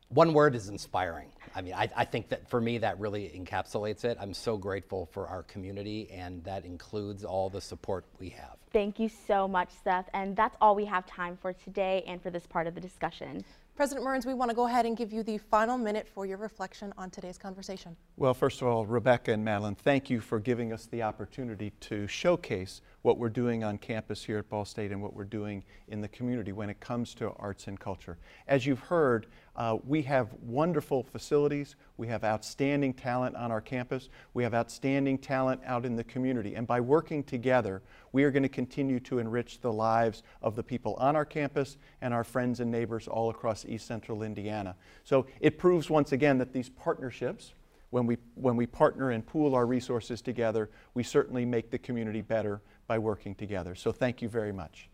One 0.09 0.33
word 0.33 0.55
is 0.55 0.69
inspiring. 0.69 1.29
I 1.55 1.63
mean, 1.63 1.75
I, 1.75 1.89
I, 1.97 2.05
think 2.05 2.29
that 2.29 2.49
for 2.49 2.61
me, 2.61 2.79
that 2.79 2.99
really 3.01 3.33
encapsulates 3.37 4.05
it. 4.05 4.17
I'm 4.21 4.35
so 4.35 4.57
grateful 4.57 5.07
for 5.07 5.27
our 5.29 5.43
community, 5.45 6.11
and 6.11 6.43
that 6.45 6.65
includes 6.65 7.25
all 7.25 7.49
the 7.49 7.61
support 7.61 8.05
we 8.19 8.29
have. 8.31 8.57
Thank 8.73 8.99
you 8.99 9.09
so 9.09 9.47
much, 9.47 9.71
Seth. 9.83 10.09
And 10.15 10.37
that's 10.37 10.57
all 10.61 10.75
we 10.75 10.85
have 10.85 11.07
time 11.07 11.39
for 11.41 11.53
today 11.53 12.05
and 12.07 12.21
for 12.23 12.31
this 12.31 12.47
part 12.47 12.67
of 12.67 12.75
the 12.75 12.81
discussion. 12.81 13.45
President 13.77 14.05
Mearns, 14.05 14.25
we 14.25 14.35
want 14.35 14.51
to 14.51 14.55
go 14.55 14.67
ahead 14.67 14.87
and 14.87 14.97
give 14.97 15.13
you 15.13 15.25
the 15.25 15.39
final 15.39 15.77
minute 15.77 16.07
for 16.15 16.27
your 16.27 16.39
reflection 16.39 16.93
on 16.97 17.11
today's 17.11 17.39
conversation. 17.39 17.97
Well, 18.17 18.35
first 18.35 18.63
of 18.63 18.69
all, 18.69 18.87
Rebecca 18.87 19.33
and 19.33 19.45
Madeline, 19.45 19.75
thank 19.75 20.11
you 20.11 20.21
for 20.21 20.39
giving 20.39 20.73
us 20.73 20.87
the 20.87 21.03
opportunity 21.03 21.73
to 21.81 22.07
showcase 22.07 22.83
what 23.05 23.19
we're 23.19 23.29
doing 23.29 23.63
on 23.63 23.77
campus 23.77 24.25
here 24.25 24.39
at 24.39 24.49
Ball 24.49 24.65
State 24.65 24.91
and 24.91 25.03
what 25.03 25.13
we're 25.13 25.25
doing 25.25 25.63
in 25.89 26.01
the 26.01 26.09
community 26.09 26.53
when 26.53 26.71
it 26.71 26.81
comes 26.81 27.15
to 27.15 27.31
arts 27.39 27.67
and 27.67 27.79
culture. 27.79 28.17
As 28.49 28.65
you've 28.65 28.81
heard, 28.81 29.27
uh, 29.57 29.77
we 29.87 30.01
have 30.03 30.33
wonderful 30.41 31.03
facilities. 31.03 31.77
We 31.99 32.09
have 32.09 32.25
outstanding 32.25 32.95
talent 32.95 33.37
on 33.37 33.53
our 33.53 33.61
campus. 33.61 34.09
We 34.33 34.43
have 34.43 34.55
outstanding 34.55 35.19
talent 35.19 35.61
out 35.67 35.85
in 35.85 35.97
the 35.97 36.05
community. 36.05 36.55
And 36.55 36.67
by 36.67 36.81
working 36.81 37.23
together, 37.23 37.83
we 38.13 38.25
are 38.25 38.31
going 38.31 38.43
to 38.43 38.49
continue 38.49 38.99
to 39.01 39.19
enrich 39.19 39.61
the 39.61 39.73
lives 39.73 40.23
of 40.41 40.57
the 40.57 40.63
people 40.63 40.95
on 40.95 41.15
our 41.15 41.27
campus 41.27 41.77
and 42.01 42.15
our 42.15 42.25
friends 42.25 42.61
and 42.61 42.71
neighbors 42.71 43.07
all 43.07 43.29
across 43.29 43.67
East 43.67 43.87
Central 43.87 44.23
Indiana. 44.23 44.77
So 45.05 45.27
it 45.41 45.59
proves 45.59 45.91
once 45.91 46.13
again 46.13 46.39
that 46.39 46.55
these 46.55 46.71
partnerships, 46.71 47.53
when 47.91 48.07
we, 48.07 48.17
when 48.35 48.57
we 48.57 48.67
partner 48.67 49.11
and 49.11 49.27
pool 49.27 49.55
our 49.55 49.67
resources 49.67 50.23
together, 50.23 50.71
we 50.95 51.03
certainly 51.03 51.45
make 51.45 51.71
the 51.71 51.79
community 51.79 52.23
better 52.23 52.63
by 52.87 52.99
working 52.99 53.35
together. 53.35 53.75
So 53.75 53.93
thank 53.93 54.23
you 54.23 54.29
very 54.29 54.53
much. 54.53 54.89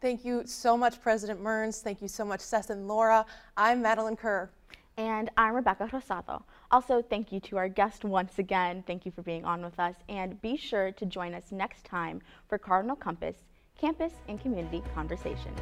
Thank 0.00 0.24
you 0.24 0.42
so 0.46 0.76
much, 0.76 1.00
President 1.02 1.42
Mearns. 1.42 1.80
Thank 1.82 2.00
you 2.00 2.08
so 2.08 2.24
much, 2.24 2.40
Seth 2.40 2.70
and 2.70 2.88
Laura. 2.88 3.26
I'm 3.56 3.82
Madeline 3.82 4.16
Kerr. 4.16 4.50
And 4.96 5.30
I'm 5.36 5.54
Rebecca 5.54 5.88
Rosado. 5.92 6.42
Also, 6.70 7.00
thank 7.02 7.32
you 7.32 7.40
to 7.40 7.58
our 7.58 7.68
guest 7.68 8.04
once 8.04 8.38
again. 8.38 8.82
Thank 8.86 9.06
you 9.06 9.12
for 9.12 9.22
being 9.22 9.44
on 9.44 9.62
with 9.62 9.78
us. 9.78 9.94
And 10.08 10.40
be 10.42 10.56
sure 10.56 10.92
to 10.92 11.06
join 11.06 11.34
us 11.34 11.52
next 11.52 11.84
time 11.84 12.20
for 12.48 12.58
Cardinal 12.58 12.96
Compass 12.96 13.36
Campus 13.78 14.12
and 14.28 14.40
Community 14.40 14.82
Conversations. 14.94 15.58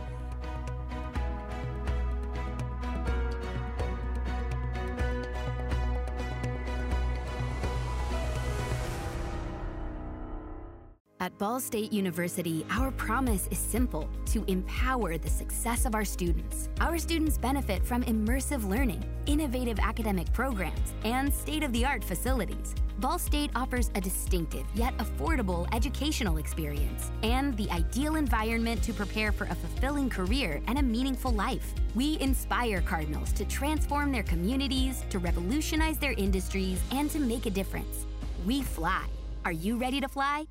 At 11.21 11.37
Ball 11.37 11.59
State 11.59 11.93
University, 11.93 12.65
our 12.71 12.93
promise 12.93 13.49
is 13.51 13.59
simple 13.59 14.09
to 14.27 14.45
empower 14.47 15.19
the 15.19 15.29
success 15.29 15.85
of 15.85 15.97
our 15.97 16.05
students. 16.05 16.69
Our 16.81 16.97
students 16.97 17.37
benefit 17.37 17.85
from 17.85 18.05
immersive 18.05 18.69
learning, 18.69 19.05
innovative 19.27 19.81
academic 19.81 20.33
programs, 20.33 20.95
and 21.03 21.35
state 21.35 21.65
of 21.65 21.73
the 21.73 21.85
art 21.85 22.05
facilities. 22.05 22.73
Ball 23.01 23.19
State 23.19 23.51
offers 23.57 23.91
a 23.97 24.01
distinctive 24.01 24.65
yet 24.77 24.97
affordable 24.99 25.67
educational 25.75 26.37
experience 26.37 27.11
and 27.25 27.57
the 27.57 27.69
ideal 27.73 28.15
environment 28.15 28.81
to 28.85 28.93
prepare 28.93 29.33
for 29.33 29.45
a 29.45 29.55
fulfilling 29.57 30.09
career 30.09 30.63
and 30.69 30.79
a 30.79 30.83
meaningful 30.83 31.33
life. 31.33 31.75
We 31.97 32.21
inspire 32.21 32.81
Cardinals 32.81 33.33
to 33.33 33.45
transform 33.45 34.13
their 34.13 34.23
communities, 34.23 35.05
to 35.11 35.19
revolutionize 35.19 35.99
their 35.99 36.13
industries, 36.13 36.81
and 36.93 37.11
to 37.11 37.19
make 37.19 37.47
a 37.47 37.51
difference. 37.51 38.07
We 38.47 38.63
fly. 38.63 39.07
Are 39.45 39.53
you 39.53 39.79
ready 39.79 40.01
to 40.01 40.07
fly? 40.07 40.47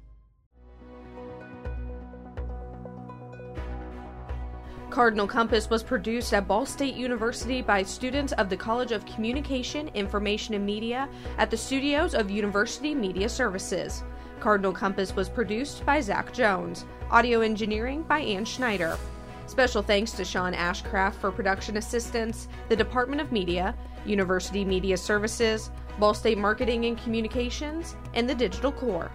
Cardinal 4.97 5.27
Compass 5.27 5.69
was 5.69 5.83
produced 5.83 6.33
at 6.33 6.47
Ball 6.47 6.65
State 6.65 6.95
University 6.95 7.61
by 7.61 7.83
students 7.83 8.33
of 8.33 8.49
the 8.49 8.57
College 8.57 8.91
of 8.91 9.05
Communication, 9.05 9.89
Information, 9.89 10.55
and 10.55 10.65
Media 10.65 11.07
at 11.37 11.51
the 11.51 11.55
studios 11.55 12.15
of 12.15 12.31
University 12.31 12.95
Media 12.95 13.29
Services. 13.29 14.01
Cardinal 14.39 14.71
Compass 14.71 15.15
was 15.15 15.29
produced 15.29 15.85
by 15.85 16.01
Zach 16.01 16.33
Jones. 16.33 16.83
Audio 17.11 17.41
engineering 17.41 18.01
by 18.09 18.21
Ann 18.21 18.43
Schneider. 18.43 18.97
Special 19.45 19.83
thanks 19.83 20.13
to 20.13 20.25
Sean 20.25 20.53
Ashcraft 20.55 21.13
for 21.13 21.31
production 21.31 21.77
assistance, 21.77 22.47
the 22.67 22.75
Department 22.75 23.21
of 23.21 23.31
Media, 23.31 23.75
University 24.03 24.65
Media 24.65 24.97
Services, 24.97 25.69
Ball 25.99 26.15
State 26.15 26.39
Marketing 26.39 26.85
and 26.85 26.97
Communications, 26.97 27.95
and 28.15 28.27
the 28.27 28.33
Digital 28.33 28.71
Corps. 28.71 29.11